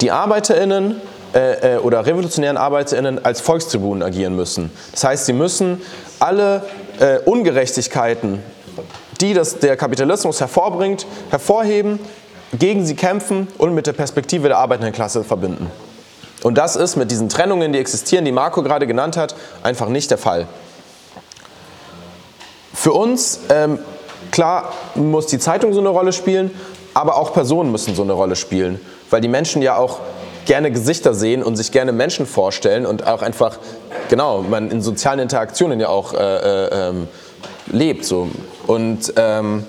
[0.01, 1.01] die ArbeiterInnen
[1.33, 4.71] äh, äh, oder revolutionären ArbeiterInnen als Volkstribunen agieren müssen.
[4.91, 5.81] Das heißt, sie müssen
[6.19, 6.63] alle
[6.99, 8.39] äh, Ungerechtigkeiten,
[9.21, 11.99] die das, der Kapitalismus hervorbringt, hervorheben,
[12.57, 15.69] gegen sie kämpfen und mit der Perspektive der arbeitenden Klasse verbinden.
[16.45, 19.33] Und das ist mit diesen Trennungen, die existieren, die Marco gerade genannt hat,
[19.63, 20.45] einfach nicht der Fall.
[22.71, 23.79] Für uns ähm,
[24.29, 26.51] klar muss die Zeitung so eine Rolle spielen,
[26.93, 28.79] aber auch Personen müssen so eine Rolle spielen,
[29.09, 30.01] weil die Menschen ja auch
[30.45, 33.57] gerne Gesichter sehen und sich gerne Menschen vorstellen und auch einfach,
[34.09, 36.93] genau, man in sozialen Interaktionen ja auch äh, äh,
[37.71, 38.05] lebt.
[38.05, 38.29] So.
[38.67, 39.65] Und ähm,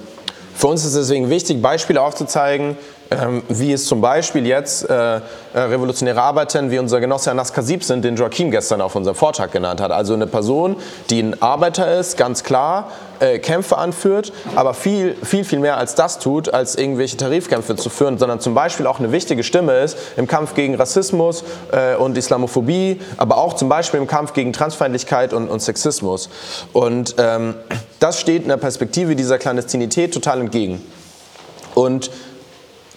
[0.55, 2.77] für uns ist es deswegen wichtig, Beispiele aufzuzeigen,
[3.11, 5.21] ähm, wie es zum Beispiel jetzt äh, äh,
[5.55, 9.81] revolutionäre Arbeiter wie unser Genosse Anas Kasib sind, den Joachim gestern auf unserem Vortrag genannt
[9.81, 9.93] hat.
[9.93, 10.77] Also eine Person,
[11.11, 12.91] die ein Arbeiter ist, ganz klar,
[13.21, 17.91] äh, Kämpfe anführt, aber viel, viel, viel mehr als das tut, als irgendwelche Tarifkämpfe zu
[17.91, 22.19] führen, sondern zum Beispiel auch eine wichtige Stimme ist im Kampf gegen Rassismus äh, und
[22.19, 26.29] Islamophobie, aber auch zum Beispiel im Kampf gegen Transfeindlichkeit und, und Sexismus.
[26.73, 27.55] Und ähm,
[28.01, 30.83] das steht in der Perspektive dieser Klandestinität total entgegen.
[31.75, 32.11] Und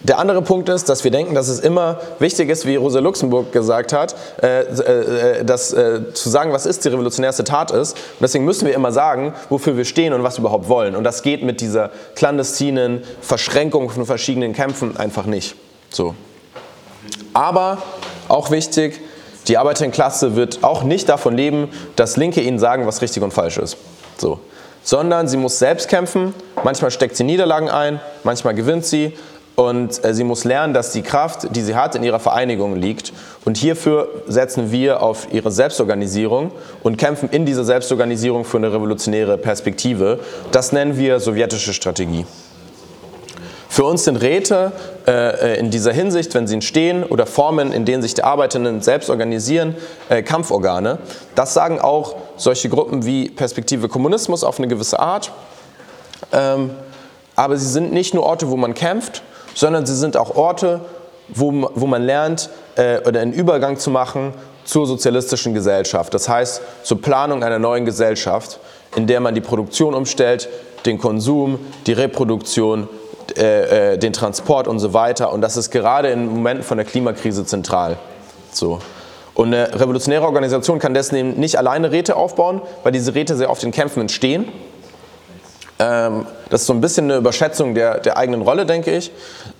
[0.02, 3.52] der andere Punkt ist, dass wir denken, dass es immer wichtig ist, wie Rosa Luxemburg
[3.52, 7.92] gesagt hat, äh, äh, das, äh, zu sagen, was ist die revolutionärste Tat ist.
[7.92, 10.96] Und deswegen müssen wir immer sagen, wofür wir stehen und was wir überhaupt wollen.
[10.96, 15.54] Und das geht mit dieser clandestinen Verschränkung von verschiedenen Kämpfen einfach nicht.
[15.90, 16.14] So.
[17.34, 17.78] Aber
[18.28, 19.00] auch wichtig,
[19.48, 23.58] die Arbeiterinnenklasse wird auch nicht davon leben, dass Linke ihnen sagen, was richtig und falsch
[23.58, 23.76] ist.
[24.16, 24.40] So.
[24.82, 26.34] Sondern sie muss selbst kämpfen.
[26.64, 29.12] Manchmal steckt sie Niederlagen ein, manchmal gewinnt sie.
[29.60, 33.12] Und äh, sie muss lernen, dass die Kraft, die sie hat, in ihrer Vereinigung liegt.
[33.44, 36.50] Und hierfür setzen wir auf ihre Selbstorganisierung
[36.82, 40.20] und kämpfen in dieser Selbstorganisierung für eine revolutionäre Perspektive.
[40.50, 42.24] Das nennen wir sowjetische Strategie.
[43.68, 44.72] Für uns sind Räte
[45.06, 49.10] äh, in dieser Hinsicht, wenn sie entstehen, oder Formen, in denen sich die Arbeitenden selbst
[49.10, 49.74] organisieren,
[50.08, 51.00] äh, Kampforgane.
[51.34, 55.32] Das sagen auch solche Gruppen wie Perspektive Kommunismus auf eine gewisse Art.
[56.32, 56.70] Ähm,
[57.36, 59.22] aber sie sind nicht nur Orte, wo man kämpft,
[59.54, 60.80] sondern sie sind auch Orte,
[61.28, 64.34] wo, wo man lernt äh, oder einen Übergang zu machen
[64.64, 66.12] zur sozialistischen Gesellschaft.
[66.14, 68.60] Das heißt, zur Planung einer neuen Gesellschaft,
[68.96, 70.48] in der man die Produktion umstellt,
[70.86, 72.88] den Konsum, die Reproduktion,
[73.36, 75.32] äh, äh, den Transport und so weiter.
[75.32, 77.96] Und das ist gerade in Momenten von der Klimakrise zentral.
[78.52, 78.80] So.
[79.34, 83.62] Und eine revolutionäre Organisation kann deswegen nicht alleine Räte aufbauen, weil diese Räte sehr oft
[83.62, 84.50] in Kämpfen entstehen
[85.80, 89.10] das ist so ein bisschen eine Überschätzung der, der eigenen Rolle, denke ich.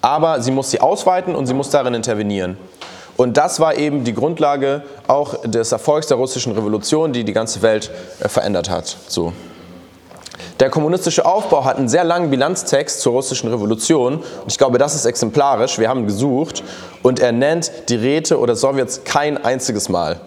[0.03, 2.59] Aber sie muss sie ausweiten und sie muss darin intervenieren.
[3.17, 7.63] Und das war eben die Grundlage auch des Erfolgs der russischen Revolution, die die ganze
[7.63, 7.91] Welt
[8.21, 8.97] äh, verändert hat.
[9.09, 9.33] So.
[10.59, 14.17] Der kommunistische Aufbau hat einen sehr langen Bilanztext zur russischen Revolution.
[14.17, 15.79] Und ich glaube, das ist exemplarisch.
[15.79, 16.63] Wir haben gesucht.
[17.03, 20.21] Und er nennt die Räte oder Sowjets kein einziges Mal.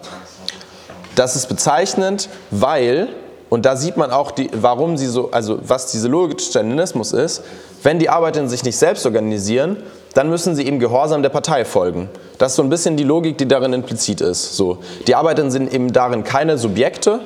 [1.14, 3.08] Das ist bezeichnend, weil
[3.54, 7.12] und da sieht man auch, die, warum sie so, also was diese Logik des Stalinismus
[7.12, 7.44] ist.
[7.84, 9.76] Wenn die Arbeiterinnen sich nicht selbst organisieren,
[10.12, 12.08] dann müssen sie eben Gehorsam der Partei folgen.
[12.38, 14.56] Das ist so ein bisschen die Logik, die darin implizit ist.
[14.56, 17.20] So, die Arbeiterinnen sind eben darin keine Subjekte,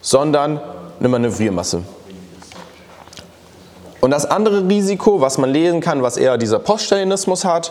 [0.00, 0.62] sondern
[0.98, 1.82] eine Manövriermasse.
[4.00, 7.70] Und das andere Risiko, was man lesen kann, was eher dieser Poststalinismus hat,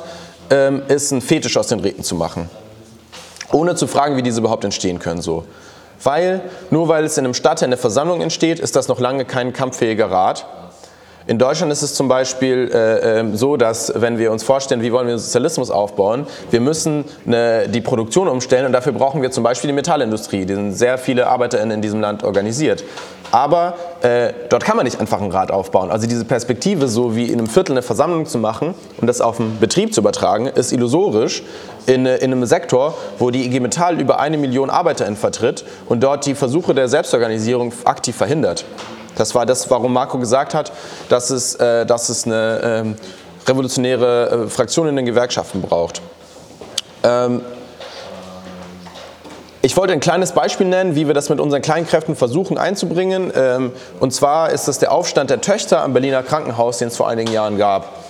[0.51, 2.51] ähm, ist ein Fetisch aus den Räten zu machen.
[3.51, 5.23] Ohne zu fragen, wie diese überhaupt entstehen können.
[5.23, 5.45] So.
[6.03, 9.53] Weil, nur weil es in einem Stadtteil eine Versammlung entsteht, ist das noch lange kein
[9.53, 10.45] kampffähiger Rat.
[11.25, 14.91] In Deutschland ist es zum Beispiel äh, ähm, so, dass wenn wir uns vorstellen, wie
[14.91, 19.41] wollen wir Sozialismus aufbauen, wir müssen eine, die Produktion umstellen und dafür brauchen wir zum
[19.41, 20.45] Beispiel die Metallindustrie.
[20.45, 22.83] Die sind sehr viele ArbeiterInnen in diesem Land organisiert.
[23.31, 25.89] Aber äh, dort kann man nicht einfach ein Rad aufbauen.
[25.89, 29.37] Also diese Perspektive, so wie in einem Viertel eine Versammlung zu machen und das auf
[29.37, 31.41] den Betrieb zu übertragen, ist illusorisch
[31.85, 36.25] in, in einem Sektor, wo die IG Metall über eine Million ArbeiterInnen vertritt und dort
[36.25, 38.65] die Versuche der Selbstorganisierung aktiv verhindert.
[39.15, 40.73] Das war das, warum Marco gesagt hat,
[41.07, 42.95] dass es, äh, dass es eine ähm,
[43.47, 46.01] revolutionäre äh, Fraktion in den Gewerkschaften braucht.
[47.03, 47.39] Ähm,
[49.65, 53.31] ich wollte ein kleines Beispiel nennen, wie wir das mit unseren Kleinkräften versuchen einzubringen.
[53.33, 57.07] Ähm, und zwar ist das der Aufstand der Töchter am Berliner Krankenhaus, den es vor
[57.07, 58.03] einigen Jahren gab.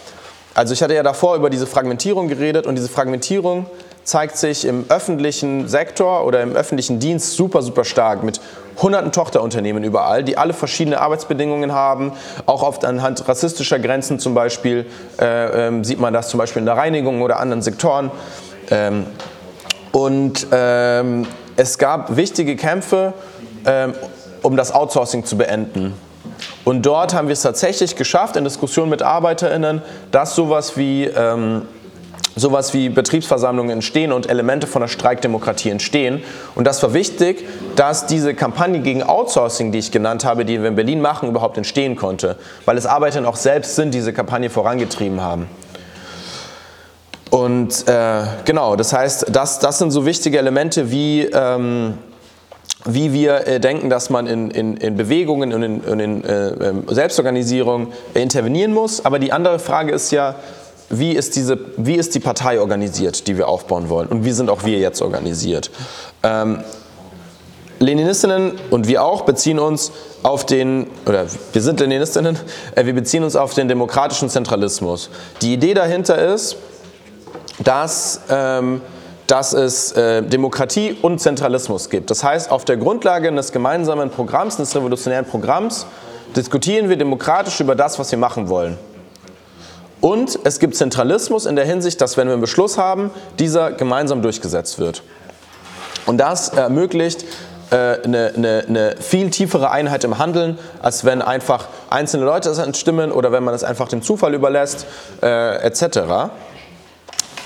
[0.55, 3.67] Also ich hatte ja davor über diese Fragmentierung geredet und diese Fragmentierung
[4.03, 8.41] zeigt sich im öffentlichen Sektor oder im öffentlichen Dienst super, super stark mit
[8.81, 12.13] hunderten Tochterunternehmen überall, die alle verschiedene Arbeitsbedingungen haben.
[12.47, 14.87] Auch oft anhand rassistischer Grenzen zum Beispiel
[15.21, 18.09] äh, äh, sieht man das zum Beispiel in der Reinigung oder anderen Sektoren.
[18.71, 19.05] Ähm,
[19.91, 23.13] und ähm, es gab wichtige Kämpfe,
[23.65, 23.93] ähm,
[24.41, 25.93] um das Outsourcing zu beenden.
[26.65, 29.81] Und dort haben wir es tatsächlich geschafft, in Diskussionen mit ArbeiterInnen,
[30.11, 31.63] dass sowas wie ähm,
[32.35, 36.23] sowas wie Betriebsversammlungen entstehen und Elemente von der Streikdemokratie entstehen.
[36.55, 37.45] Und das war wichtig,
[37.75, 41.57] dass diese Kampagne gegen Outsourcing, die ich genannt habe, die wir in Berlin machen, überhaupt
[41.57, 45.47] entstehen konnte, weil es Arbeiter auch selbst sind, die diese Kampagne vorangetrieben haben.
[47.33, 51.97] Und äh, genau, das heißt, das, das sind so wichtige Elemente wie, ähm,
[52.85, 56.49] wie wir äh, denken, dass man in, in, in Bewegungen und in, in, in äh,
[56.49, 59.03] ähm, Selbstorganisierung intervenieren muss.
[59.03, 60.35] Aber die andere Frage ist ja,
[60.91, 64.09] wie ist, diese, wie ist die Partei organisiert, die wir aufbauen wollen?
[64.09, 65.71] Und wie sind auch wir jetzt organisiert?
[66.21, 66.59] Ähm,
[67.79, 72.37] Leninistinnen und wir auch beziehen uns auf den, oder wir sind Leninistinnen,
[72.75, 75.09] äh, wir beziehen uns auf den demokratischen Zentralismus.
[75.41, 76.57] Die Idee dahinter ist,
[77.63, 78.81] dass, ähm,
[79.27, 82.09] dass es äh, Demokratie und Zentralismus gibt.
[82.09, 85.85] Das heißt, auf der Grundlage eines gemeinsamen Programms, eines revolutionären Programms,
[86.35, 88.77] diskutieren wir demokratisch über das, was wir machen wollen.
[90.01, 93.09] Und es gibt Zentralismus in der Hinsicht, dass wenn wir einen Beschluss haben,
[93.39, 95.01] dieser gemeinsam durchgesetzt wird.
[96.05, 97.23] Und das ermöglicht
[97.71, 102.57] äh, eine, eine, eine, viel tiefere Einheit im Handeln, als wenn einfach einzelne Leute das
[102.57, 104.85] entstimmen oder wenn man es einfach dem Zufall überlässt,
[105.21, 106.31] äh, etc.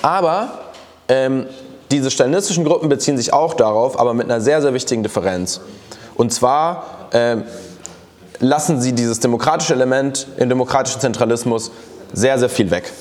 [0.02, 0.50] Aber
[1.08, 1.48] ähm,
[1.91, 5.62] diese stalinistischen Gruppen beziehen sich auch darauf, aber mit einer sehr, sehr wichtigen Differenz.
[6.16, 7.43] Und zwar ähm,
[8.39, 11.72] lassen sie dieses demokratische Element im demokratischen Zentralismus
[12.14, 12.91] sehr, sehr viel weg.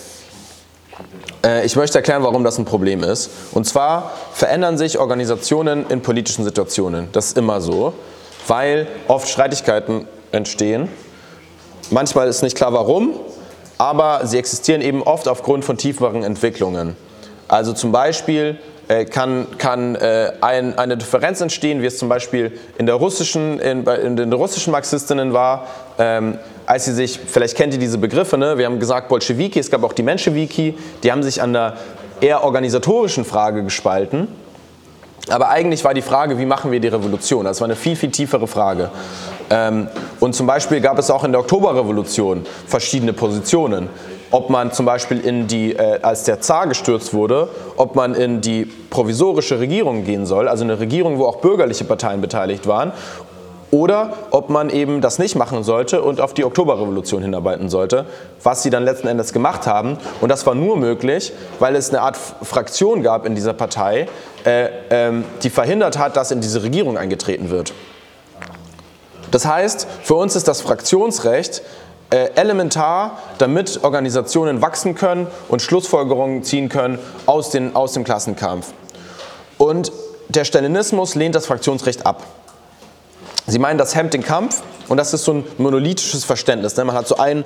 [1.44, 3.30] Äh, ich möchte erklären, warum das ein Problem ist.
[3.53, 7.09] Und zwar verändern sich Organisationen in politischen Situationen.
[7.12, 7.92] Das ist immer so,
[8.47, 10.88] weil oft Streitigkeiten entstehen.
[11.90, 13.14] Manchmal ist nicht klar, warum,
[13.79, 16.97] aber sie existieren eben oft aufgrund von tieferen Entwicklungen.
[17.49, 18.59] Also zum Beispiel
[18.89, 23.59] äh, kann, kann äh, ein, eine Differenz entstehen, wie es zum Beispiel in, der russischen,
[23.61, 25.66] in, in den russischen Marxistinnen war,
[25.99, 28.59] ähm, als sie sich, vielleicht kennt ihr diese Begriffe, ne?
[28.59, 31.77] wir haben gesagt Bolschewiki, es gab auch die Menschewiki, die haben sich an der
[32.20, 34.29] eher organisatorischen Frage gespalten.
[35.28, 37.44] Aber eigentlich war die Frage, wie machen wir die Revolution?
[37.44, 38.90] Das war eine viel, viel tiefere Frage.
[39.50, 39.88] Ähm,
[40.20, 43.88] und zum Beispiel gab es auch in der Oktoberrevolution verschiedene Positionen.
[44.32, 48.40] Ob man zum Beispiel in die, äh, als der Zar gestürzt wurde, ob man in
[48.40, 52.92] die provisorische Regierung gehen soll, also eine Regierung, wo auch bürgerliche Parteien beteiligt waren,
[53.70, 58.06] oder ob man eben das nicht machen sollte und auf die Oktoberrevolution hinarbeiten sollte,
[58.42, 59.98] was sie dann letzten Endes gemacht haben.
[60.20, 64.08] Und das war nur möglich, weil es eine Art Fraktion gab in dieser Partei,
[64.44, 67.72] äh, ähm, die verhindert hat, dass in diese Regierung eingetreten wird.
[69.30, 71.62] Das heißt, für uns ist das Fraktionsrecht
[72.10, 78.72] äh, elementar, damit Organisationen wachsen können und Schlussfolgerungen ziehen können aus, den, aus dem Klassenkampf.
[79.58, 79.90] Und
[80.28, 82.22] der Stalinismus lehnt das Fraktionsrecht ab.
[83.47, 86.76] Sie meinen, das hemmt den Kampf und das ist so ein monolithisches Verständnis.
[86.76, 86.84] Ne?
[86.84, 87.44] Man hat so einen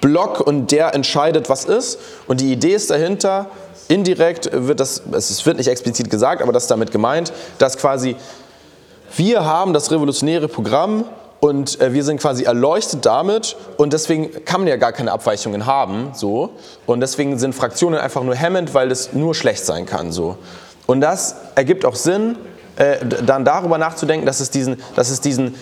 [0.00, 1.98] Block und der entscheidet, was ist.
[2.26, 3.46] Und die Idee ist dahinter,
[3.88, 8.16] indirekt wird das, es wird nicht explizit gesagt, aber das ist damit gemeint, dass quasi
[9.16, 11.04] wir haben das revolutionäre Programm
[11.40, 15.66] und äh, wir sind quasi erleuchtet damit und deswegen kann man ja gar keine Abweichungen
[15.66, 16.50] haben, so.
[16.84, 20.36] Und deswegen sind Fraktionen einfach nur hemmend, weil es nur schlecht sein kann, so.
[20.86, 22.36] Und das ergibt auch Sinn,
[22.78, 25.54] äh, dann darüber nachzudenken, dass es diesen, dass es diesen,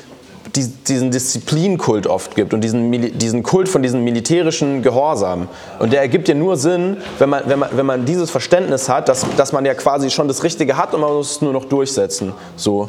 [0.54, 5.48] diesen Disziplinkult oft gibt und diesen, diesen Kult von diesem militärischen Gehorsam.
[5.78, 9.08] Und der ergibt ja nur Sinn, wenn man, wenn man, wenn man dieses Verständnis hat,
[9.08, 11.64] dass, dass man ja quasi schon das Richtige hat und man muss es nur noch
[11.64, 12.32] durchsetzen.
[12.56, 12.88] So.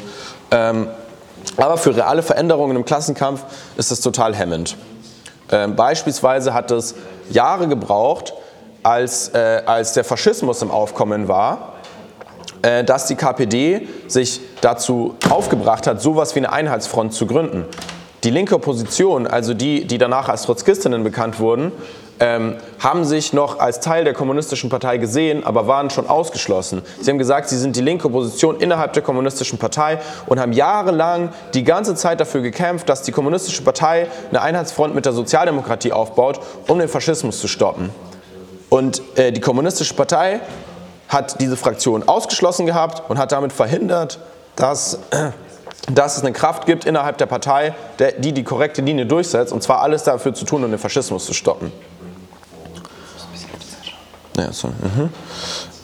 [0.50, 0.88] Ähm,
[1.56, 3.44] aber für reale Veränderungen im Klassenkampf
[3.76, 4.76] ist das total hemmend.
[5.50, 6.94] Ähm, beispielsweise hat es
[7.30, 8.34] Jahre gebraucht,
[8.82, 11.77] als, äh, als der Faschismus im Aufkommen war,
[12.60, 17.64] dass die KPD sich dazu aufgebracht hat, sowas wie eine Einheitsfront zu gründen.
[18.24, 21.70] Die linke Opposition, also die, die danach als Trotzkistinnen bekannt wurden,
[22.20, 26.82] ähm, haben sich noch als Teil der kommunistischen Partei gesehen, aber waren schon ausgeschlossen.
[27.00, 31.30] Sie haben gesagt, sie sind die linke Opposition innerhalb der kommunistischen Partei und haben jahrelang
[31.54, 36.40] die ganze Zeit dafür gekämpft, dass die kommunistische Partei eine Einheitsfront mit der Sozialdemokratie aufbaut,
[36.66, 37.90] um den Faschismus zu stoppen.
[38.68, 40.40] Und äh, die kommunistische Partei
[41.08, 44.18] hat diese Fraktion ausgeschlossen gehabt und hat damit verhindert,
[44.56, 44.98] dass,
[45.92, 49.62] dass es eine Kraft gibt innerhalb der Partei, der, die die korrekte Linie durchsetzt, und
[49.62, 51.72] zwar alles dafür zu tun, um den Faschismus zu stoppen.
[54.36, 54.74] Ja, sorry.
[54.82, 55.10] Mhm.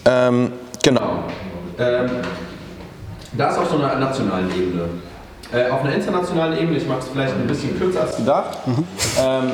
[0.05, 0.53] Ähm,
[0.83, 1.25] genau.
[1.79, 2.11] Ähm,
[3.33, 4.89] das auf so einer nationalen Ebene.
[5.53, 8.87] Äh, auf einer internationalen Ebene, ich mache es vielleicht ein bisschen kürzer als gedacht, mhm.
[9.19, 9.53] ähm,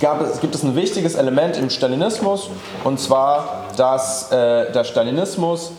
[0.00, 2.50] gab es, gibt es ein wichtiges Element im Stalinismus,
[2.84, 5.72] und zwar, dass äh, der Stalinismus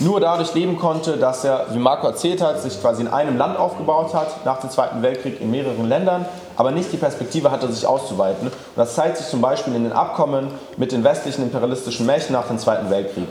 [0.00, 3.58] nur dadurch leben konnte, dass er, wie Marco erzählt hat, sich quasi in einem Land
[3.58, 6.24] aufgebaut hat, nach dem Zweiten Weltkrieg in mehreren Ländern,
[6.56, 8.46] aber nicht die Perspektive hatte, sich auszuweiten.
[8.46, 12.46] Und das zeigt sich zum Beispiel in den Abkommen mit den westlichen imperialistischen Mächten nach
[12.46, 13.26] dem Zweiten Weltkrieg.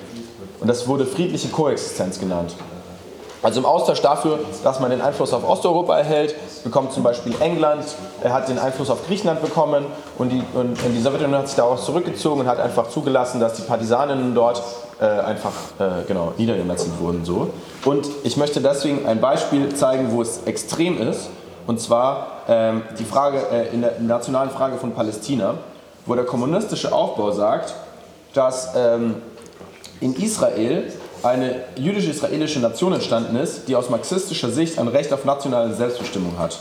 [0.60, 2.54] Und das wurde friedliche Koexistenz genannt.
[3.44, 7.86] Also im Austausch dafür, dass man den Einfluss auf Osteuropa erhält, bekommt zum Beispiel England,
[8.24, 9.86] er hat den Einfluss auf Griechenland bekommen
[10.18, 13.62] und die, und die Sowjetunion hat sich daraus zurückgezogen und hat einfach zugelassen, dass die
[13.62, 14.62] Partisaninnen dort
[15.00, 17.24] äh, einfach äh, genau, niedergemetzelt wurden.
[17.24, 17.52] So.
[17.86, 21.30] Und ich möchte deswegen ein Beispiel zeigen, wo es extrem ist,
[21.68, 25.56] und zwar ähm, die Frage äh, in der nationalen Frage von Palästina,
[26.06, 27.76] wo der kommunistische Aufbau sagt,
[28.34, 29.16] dass ähm,
[30.00, 30.92] in Israel
[31.24, 36.58] eine jüdisch-israelische Nation entstanden ist, die aus marxistischer Sicht ein Recht auf nationale Selbstbestimmung hat.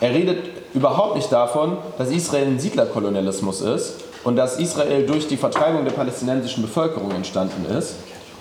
[0.00, 5.36] Er redet überhaupt nicht davon, dass Israel ein Siedlerkolonialismus ist und dass Israel durch die
[5.36, 7.96] Vertreibung der palästinensischen Bevölkerung entstanden ist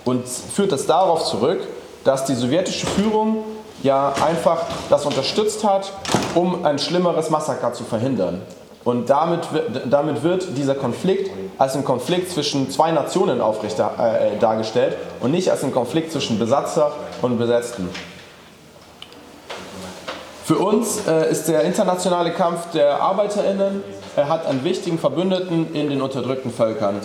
[0.06, 1.60] und führt das darauf zurück,
[2.04, 3.44] dass die sowjetische Führung
[3.84, 5.92] ja einfach das unterstützt hat,
[6.36, 8.42] um ein schlimmeres Massaker zu verhindern.
[8.84, 9.42] Und damit,
[9.90, 15.52] damit wird dieser Konflikt als ein Konflikt zwischen zwei Nationen aufrecht äh, dargestellt und nicht
[15.52, 17.90] als ein Konflikt zwischen Besatzer und Besetzten.
[20.50, 23.84] Für uns äh, ist der internationale Kampf der ArbeiterInnen
[24.16, 27.02] er hat einen wichtigen Verbündeten in den unterdrückten Völkern,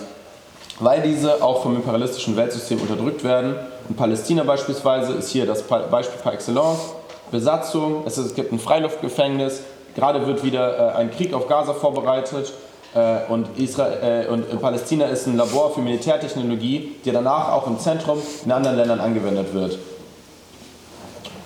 [0.81, 3.57] weil diese auch vom imperialistischen Weltsystem unterdrückt werden.
[3.87, 6.95] Und Palästina beispielsweise ist hier das Beispiel par excellence.
[7.31, 9.61] Besatzung, es, ist, es gibt ein Freiluftgefängnis,
[9.95, 12.51] gerade wird wieder äh, ein Krieg auf Gaza vorbereitet.
[12.95, 17.79] Äh, und, Israel, äh, und Palästina ist ein Labor für Militärtechnologie, die danach auch im
[17.79, 19.79] Zentrum in anderen Ländern angewendet wird.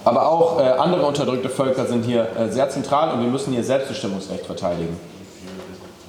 [0.08, 3.62] Aber auch äh, andere unterdrückte Völker sind hier äh, sehr zentral und wir müssen hier
[3.62, 4.98] Selbstbestimmungsrecht verteidigen.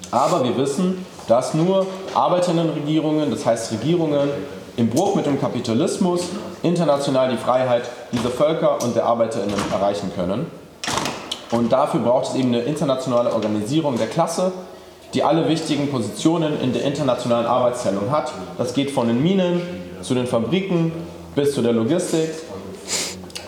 [0.09, 4.29] Aber wir wissen, dass nur Arbeiterinnenregierungen, das heißt Regierungen
[4.77, 6.21] im Bruch mit dem Kapitalismus,
[6.63, 10.45] international die Freiheit dieser Völker und der Arbeiterinnen erreichen können.
[11.51, 14.53] Und dafür braucht es eben eine internationale Organisierung der Klasse,
[15.13, 18.31] die alle wichtigen Positionen in der internationalen Arbeitsteilung hat.
[18.57, 19.61] Das geht von den Minen
[20.01, 20.93] zu den Fabriken
[21.35, 22.29] bis zu der Logistik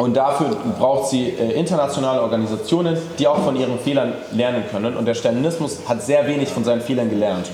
[0.01, 4.97] und dafür braucht sie äh, internationale Organisationen, die auch von ihren Fehlern lernen können.
[4.97, 7.45] Und der Stalinismus hat sehr wenig von seinen Fehlern gelernt.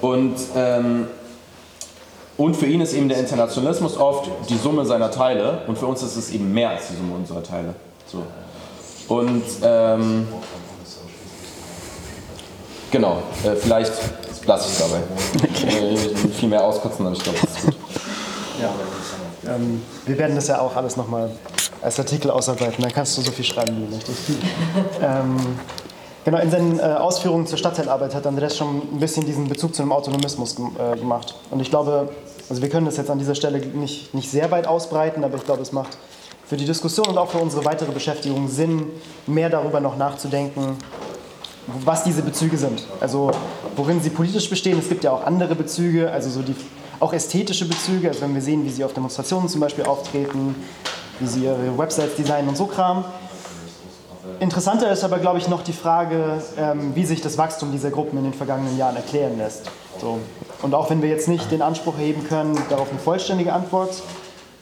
[0.00, 1.08] Und, ähm,
[2.36, 5.62] und für ihn ist eben der Internationalismus oft die Summe seiner Teile.
[5.66, 7.74] Und für uns ist es eben mehr als die Summe unserer Teile.
[8.06, 8.22] So.
[9.12, 10.28] Und ähm,
[12.92, 13.94] genau, äh, vielleicht
[14.46, 15.02] lasse ich es dabei.
[15.42, 15.94] Okay.
[15.94, 17.74] Äh, viel mehr auskotzen, aber ich glaube, das ist gut.
[18.60, 18.70] Ja.
[19.46, 21.30] Ähm, wir werden das ja auch alles nochmal
[21.82, 22.82] als Artikel ausarbeiten.
[22.82, 24.18] Dann kannst du so viel schreiben, wie du möchtest.
[25.02, 25.36] ähm,
[26.24, 29.82] genau, in seinen äh, Ausführungen zur Stadtteilarbeit hat Andres schon ein bisschen diesen Bezug zu
[29.82, 31.34] dem Autonomismus äh, gemacht.
[31.50, 32.10] Und ich glaube,
[32.48, 35.44] also wir können das jetzt an dieser Stelle nicht, nicht sehr weit ausbreiten, aber ich
[35.44, 35.98] glaube, es macht
[36.46, 38.90] für die Diskussion und auch für unsere weitere Beschäftigung Sinn,
[39.26, 40.76] mehr darüber noch nachzudenken,
[41.84, 42.84] was diese Bezüge sind.
[43.00, 43.30] Also
[43.76, 44.78] worin sie politisch bestehen.
[44.78, 46.54] Es gibt ja auch andere Bezüge, also so die
[47.02, 50.54] auch ästhetische Bezüge, also wenn wir sehen, wie sie auf Demonstrationen zum Beispiel auftreten,
[51.18, 53.04] wie sie ihre Websites designen und so Kram.
[54.38, 58.18] Interessanter ist aber, glaube ich, noch die Frage, ähm, wie sich das Wachstum dieser Gruppen
[58.18, 59.64] in den vergangenen Jahren erklären lässt.
[60.00, 60.20] So.
[60.62, 64.00] Und auch wenn wir jetzt nicht den Anspruch erheben können, darauf eine vollständige Antwort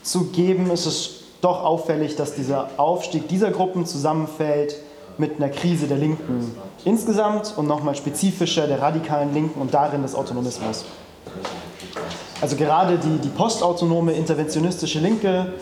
[0.03, 1.11] zu geben, ist es
[1.43, 4.77] doch auffällig, dass dieser Aufstieg dieser Gruppen zusammenfällt
[5.19, 6.55] mit einer Krise der Linken
[6.87, 10.87] insgesamt und nochmal spezifischer der radikalen Linken und darin des Autonomismus.
[12.41, 15.53] Also gerade die, die postautonome interventionistische Linke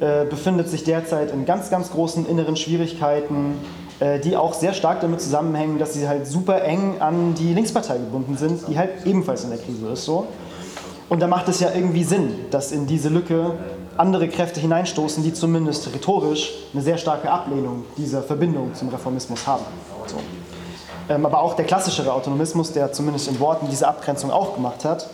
[0.00, 3.54] äh, befindet sich derzeit in ganz, ganz großen inneren Schwierigkeiten,
[4.00, 7.98] äh, die auch sehr stark damit zusammenhängen, dass sie halt super eng an die Linkspartei
[7.98, 10.04] gebunden sind, die halt ebenfalls in der Krise ist.
[10.04, 10.26] So.
[11.10, 13.52] Und da macht es ja irgendwie Sinn, dass in diese Lücke
[13.98, 19.64] andere Kräfte hineinstoßen, die zumindest rhetorisch eine sehr starke Ablehnung dieser Verbindung zum Reformismus haben.
[20.06, 20.16] So.
[21.12, 25.10] Ähm, aber auch der klassischere Autonomismus, der zumindest in Worten diese Abgrenzung auch gemacht hat,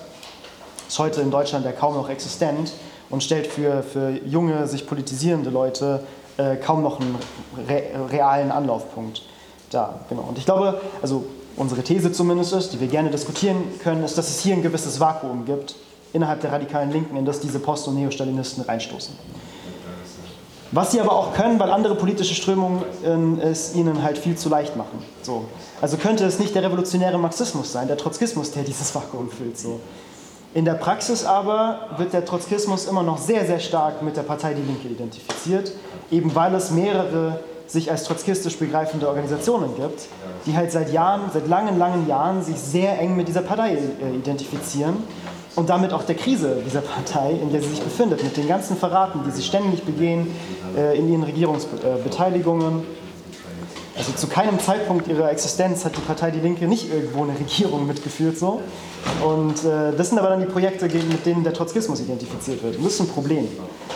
[0.88, 2.72] ist heute in Deutschland ja kaum noch existent
[3.10, 6.00] und stellt für, für junge, sich politisierende Leute
[6.38, 7.16] äh, kaum noch einen
[7.68, 9.22] re realen Anlaufpunkt
[9.70, 10.00] dar.
[10.08, 10.22] Genau.
[10.22, 11.26] Und ich glaube, also
[11.56, 14.98] unsere These zumindest ist, die wir gerne diskutieren können, ist, dass es hier ein gewisses
[15.00, 15.74] Vakuum gibt
[16.12, 19.14] innerhalb der radikalen Linken, in das diese Post- und Neostalinisten reinstoßen.
[20.70, 24.48] Was sie aber auch können, weil andere politische Strömungen äh, es ihnen halt viel zu
[24.48, 25.02] leicht machen.
[25.22, 25.44] So.
[25.80, 29.58] Also könnte es nicht der revolutionäre Marxismus sein, der Trotzkismus, der dieses Vakuum füllt.
[29.58, 29.80] So.
[30.54, 34.54] In der Praxis aber wird der Trotzkismus immer noch sehr, sehr stark mit der Partei
[34.54, 35.72] Die Linke identifiziert,
[36.10, 40.08] eben weil es mehrere sich als trotzkistisch begreifende Organisationen gibt,
[40.46, 44.16] die halt seit Jahren, seit langen, langen Jahren sich sehr eng mit dieser Partei äh,
[44.16, 44.96] identifizieren
[45.54, 48.76] und damit auch der Krise dieser Partei, in der sie sich befindet, mit den ganzen
[48.76, 50.34] Verraten, die sie ständig begehen
[50.76, 52.84] äh, in ihren Regierungsbeteiligungen.
[53.98, 57.84] Also zu keinem Zeitpunkt ihrer Existenz hat die Partei Die Linke nicht irgendwo eine Regierung
[57.84, 58.62] mitgeführt so.
[59.24, 62.76] Und äh, das sind aber dann die Projekte, mit denen der Trotzkismus identifiziert wird.
[62.76, 63.48] Und das ist ein Problem.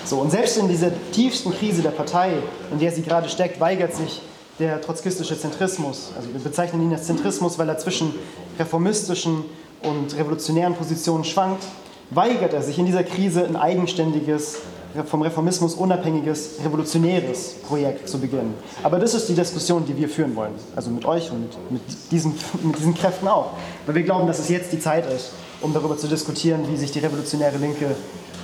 [0.05, 2.32] So, und selbst in dieser tiefsten Krise der Partei,
[2.72, 4.22] in der sie gerade steckt, weigert sich
[4.59, 6.11] der trotzkistische Zentrismus.
[6.16, 8.12] Also wir bezeichnen ihn als Zentrismus, weil er zwischen
[8.59, 9.44] reformistischen
[9.84, 11.64] und revolutionären Positionen schwankt,
[12.11, 14.59] weigert er sich in dieser Krise ein eigenständiges,
[15.07, 18.55] vom Reformismus unabhängiges, revolutionäres Projekt zu beginnen.
[18.82, 20.55] Aber das ist die Diskussion, die wir führen wollen.
[20.76, 23.53] Also mit euch und mit diesen, mit diesen Kräften auch.
[23.86, 26.90] Weil wir glauben, dass es jetzt die Zeit ist, um darüber zu diskutieren, wie sich
[26.93, 27.95] die revolutionäre Linke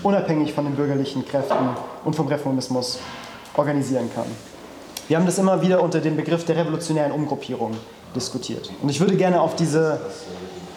[0.03, 1.71] unabhängig von den bürgerlichen Kräften
[2.05, 2.99] und vom Reformismus
[3.57, 4.27] organisieren kann.
[5.09, 7.73] Wir haben das immer wieder unter dem Begriff der revolutionären Umgruppierung
[8.15, 8.71] diskutiert.
[8.83, 10.01] Und ich würde gerne auf diese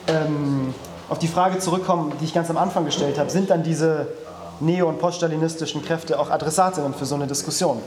[0.08, 0.74] ähm,
[1.12, 3.30] auf die Frage zurückkommen, die ich ganz am Anfang gestellt habe.
[3.30, 4.08] Sind dann diese
[4.62, 7.82] neo- und poststalinistischen Kräfte auch Adressatinnen für so eine Diskussion?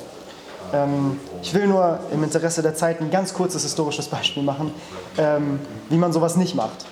[0.72, 4.72] Ähm, ich will nur im Interesse der Zeit ein ganz kurzes historisches Beispiel machen,
[5.18, 6.86] ähm, wie man sowas nicht macht.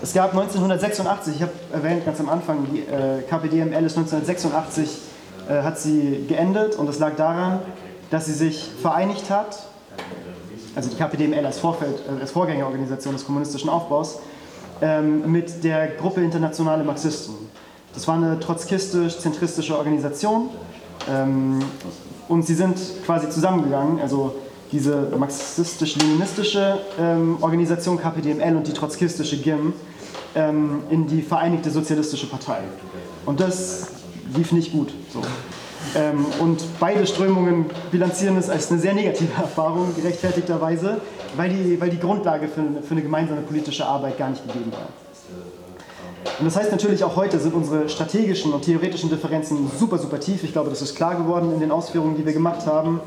[0.00, 4.98] Es gab 1986, ich habe erwähnt ganz am Anfang, die äh, KPDML ist 1986,
[5.48, 7.60] äh, hat sie geendet und das lag daran,
[8.10, 9.58] dass sie sich vereinigt hat,
[10.76, 14.20] also die KPDML als, Vorfeld, äh, als Vorgängerorganisation des kommunistischen Aufbaus,
[14.80, 17.47] ähm, mit der Gruppe Internationale Marxisten.
[17.98, 20.50] Das war eine trotzkistisch-zentristische Organisation
[21.10, 21.58] ähm,
[22.28, 24.36] und sie sind quasi zusammengegangen, also
[24.70, 29.72] diese marxistisch-leninistische ähm, Organisation KPDML und die trotzkistische GIM
[30.36, 32.60] ähm, in die Vereinigte Sozialistische Partei.
[33.26, 33.88] Und das
[34.32, 34.94] lief nicht gut.
[35.12, 35.20] So.
[35.96, 41.00] Ähm, und beide Strömungen bilanzieren es als eine sehr negative Erfahrung, gerechtfertigterweise,
[41.36, 44.86] weil die, weil die Grundlage für, für eine gemeinsame politische Arbeit gar nicht gegeben war.
[46.38, 50.44] Und das heißt natürlich auch heute sind unsere strategischen und theoretischen Differenzen super, super tief.
[50.44, 53.00] Ich glaube, das ist klar geworden in den Ausführungen, die wir gemacht haben.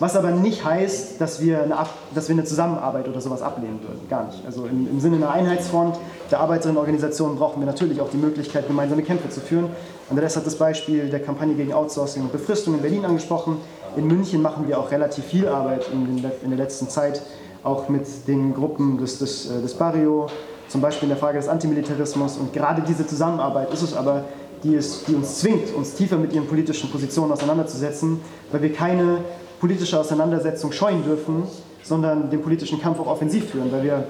[0.00, 3.80] Was aber nicht heißt, dass wir eine, Ab dass wir eine Zusammenarbeit oder sowas ablehnen
[3.82, 4.08] würden.
[4.08, 4.46] Gar nicht.
[4.46, 5.98] Also im, im Sinne einer Einheitsfront
[6.30, 9.70] der Arbeiterinnenorganisationen brauchen wir natürlich auch die Möglichkeit, gemeinsame Kämpfe zu führen.
[10.08, 13.56] Andreas hat das Beispiel der Kampagne gegen Outsourcing und Befristung in Berlin angesprochen.
[13.96, 17.22] In München machen wir auch relativ viel Arbeit in, den, in der letzten Zeit,
[17.64, 20.28] auch mit den Gruppen des, des, äh, des Barrio,
[20.68, 22.36] zum Beispiel in der Frage des Antimilitarismus.
[22.36, 24.24] Und gerade diese Zusammenarbeit ist es aber,
[24.62, 28.20] die, es, die uns zwingt, uns tiefer mit ihren politischen Positionen auseinanderzusetzen,
[28.52, 29.18] weil wir keine
[29.60, 31.44] politische Auseinandersetzung scheuen dürfen,
[31.82, 34.04] sondern den politischen Kampf auch offensiv führen, weil wir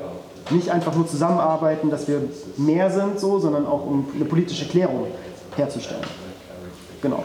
[0.50, 2.22] nicht einfach nur zusammenarbeiten, dass wir
[2.56, 5.06] mehr sind, so, sondern auch um eine politische Klärung
[5.56, 6.02] herzustellen.
[7.02, 7.22] Genau.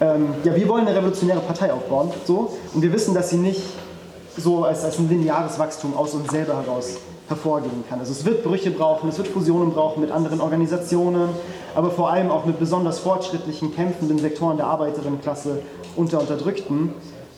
[0.00, 3.62] Ähm, ja, wir wollen eine revolutionäre Partei aufbauen, so, und wir wissen, dass sie nicht
[4.36, 6.96] so als, als ein lineares Wachstum aus uns selber heraus
[7.30, 8.00] hervorgehen kann.
[8.00, 11.30] Also es wird Brüche brauchen, es wird Fusionen brauchen mit anderen Organisationen,
[11.74, 15.62] aber vor allem auch mit besonders fortschrittlichen, kämpfenden Sektoren der Arbeiterinnenklasse
[15.96, 16.92] und der Unterdrückten,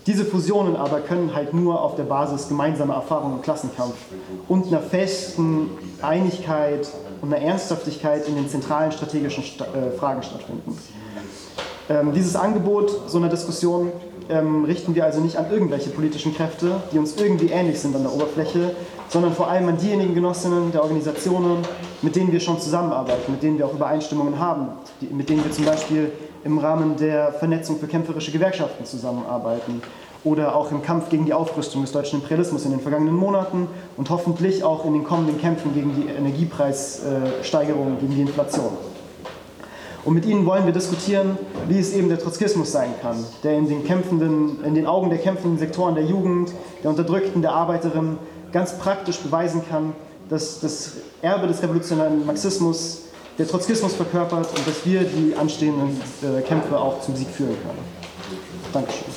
[0.06, 3.94] diese Fusionen aber können halt nur auf der Basis gemeinsamer Erfahrungen im Klassenkampf
[4.48, 5.70] und einer festen
[6.00, 6.88] Einigkeit
[7.20, 10.76] und einer Ernsthaftigkeit in den zentralen strategischen Sta äh, Fragen stattfinden.
[11.88, 13.92] Ähm, dieses Angebot so einer Diskussion
[14.28, 18.02] ähm, richten wir also nicht an irgendwelche politischen Kräfte, die uns irgendwie ähnlich sind an
[18.02, 18.74] der Oberfläche,
[19.12, 21.58] sondern vor allem an diejenigen Genossinnen der Organisationen,
[22.00, 24.68] mit denen wir schon zusammenarbeiten, mit denen wir auch Übereinstimmungen haben,
[25.10, 26.10] mit denen wir zum Beispiel
[26.44, 29.82] im Rahmen der Vernetzung für kämpferische Gewerkschaften zusammenarbeiten
[30.24, 34.08] oder auch im Kampf gegen die Aufrüstung des deutschen Imperialismus in den vergangenen Monaten und
[34.08, 38.70] hoffentlich auch in den kommenden Kämpfen gegen die Energiepreissteigerung, gegen die Inflation.
[40.04, 41.36] Und mit ihnen wollen wir diskutieren,
[41.68, 45.18] wie es eben der Trotzkismus sein kann, der in den, kämpfenden, in den Augen der
[45.18, 46.52] kämpfenden Sektoren der Jugend,
[46.82, 48.18] der Unterdrückten, der Arbeiterinnen
[48.52, 49.94] ganz praktisch beweisen kann,
[50.28, 53.02] dass das Erbe des revolutionären Marxismus
[53.38, 57.78] der Trotzkismus verkörpert und dass wir die anstehenden äh, Kämpfe auch zum Sieg führen können.
[58.72, 59.08] Dankeschön.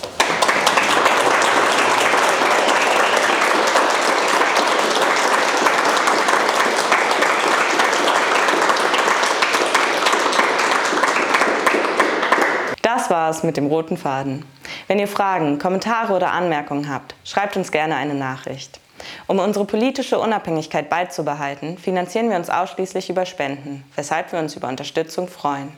[12.81, 14.45] Das war's mit dem roten Faden.
[14.87, 18.79] Wenn ihr Fragen, Kommentare oder Anmerkungen habt, schreibt uns gerne eine Nachricht.
[19.27, 24.67] Um unsere politische Unabhängigkeit beizubehalten, finanzieren wir uns ausschließlich über Spenden, weshalb wir uns über
[24.67, 25.71] Unterstützung freuen.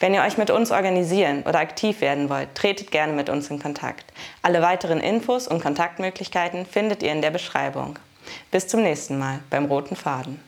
[0.00, 3.60] Wenn ihr euch mit uns organisieren oder aktiv werden wollt, tretet gerne mit uns in
[3.60, 4.04] Kontakt.
[4.42, 7.98] Alle weiteren Infos und Kontaktmöglichkeiten findet ihr in der Beschreibung.
[8.50, 10.47] Bis zum nächsten Mal beim Roten Faden.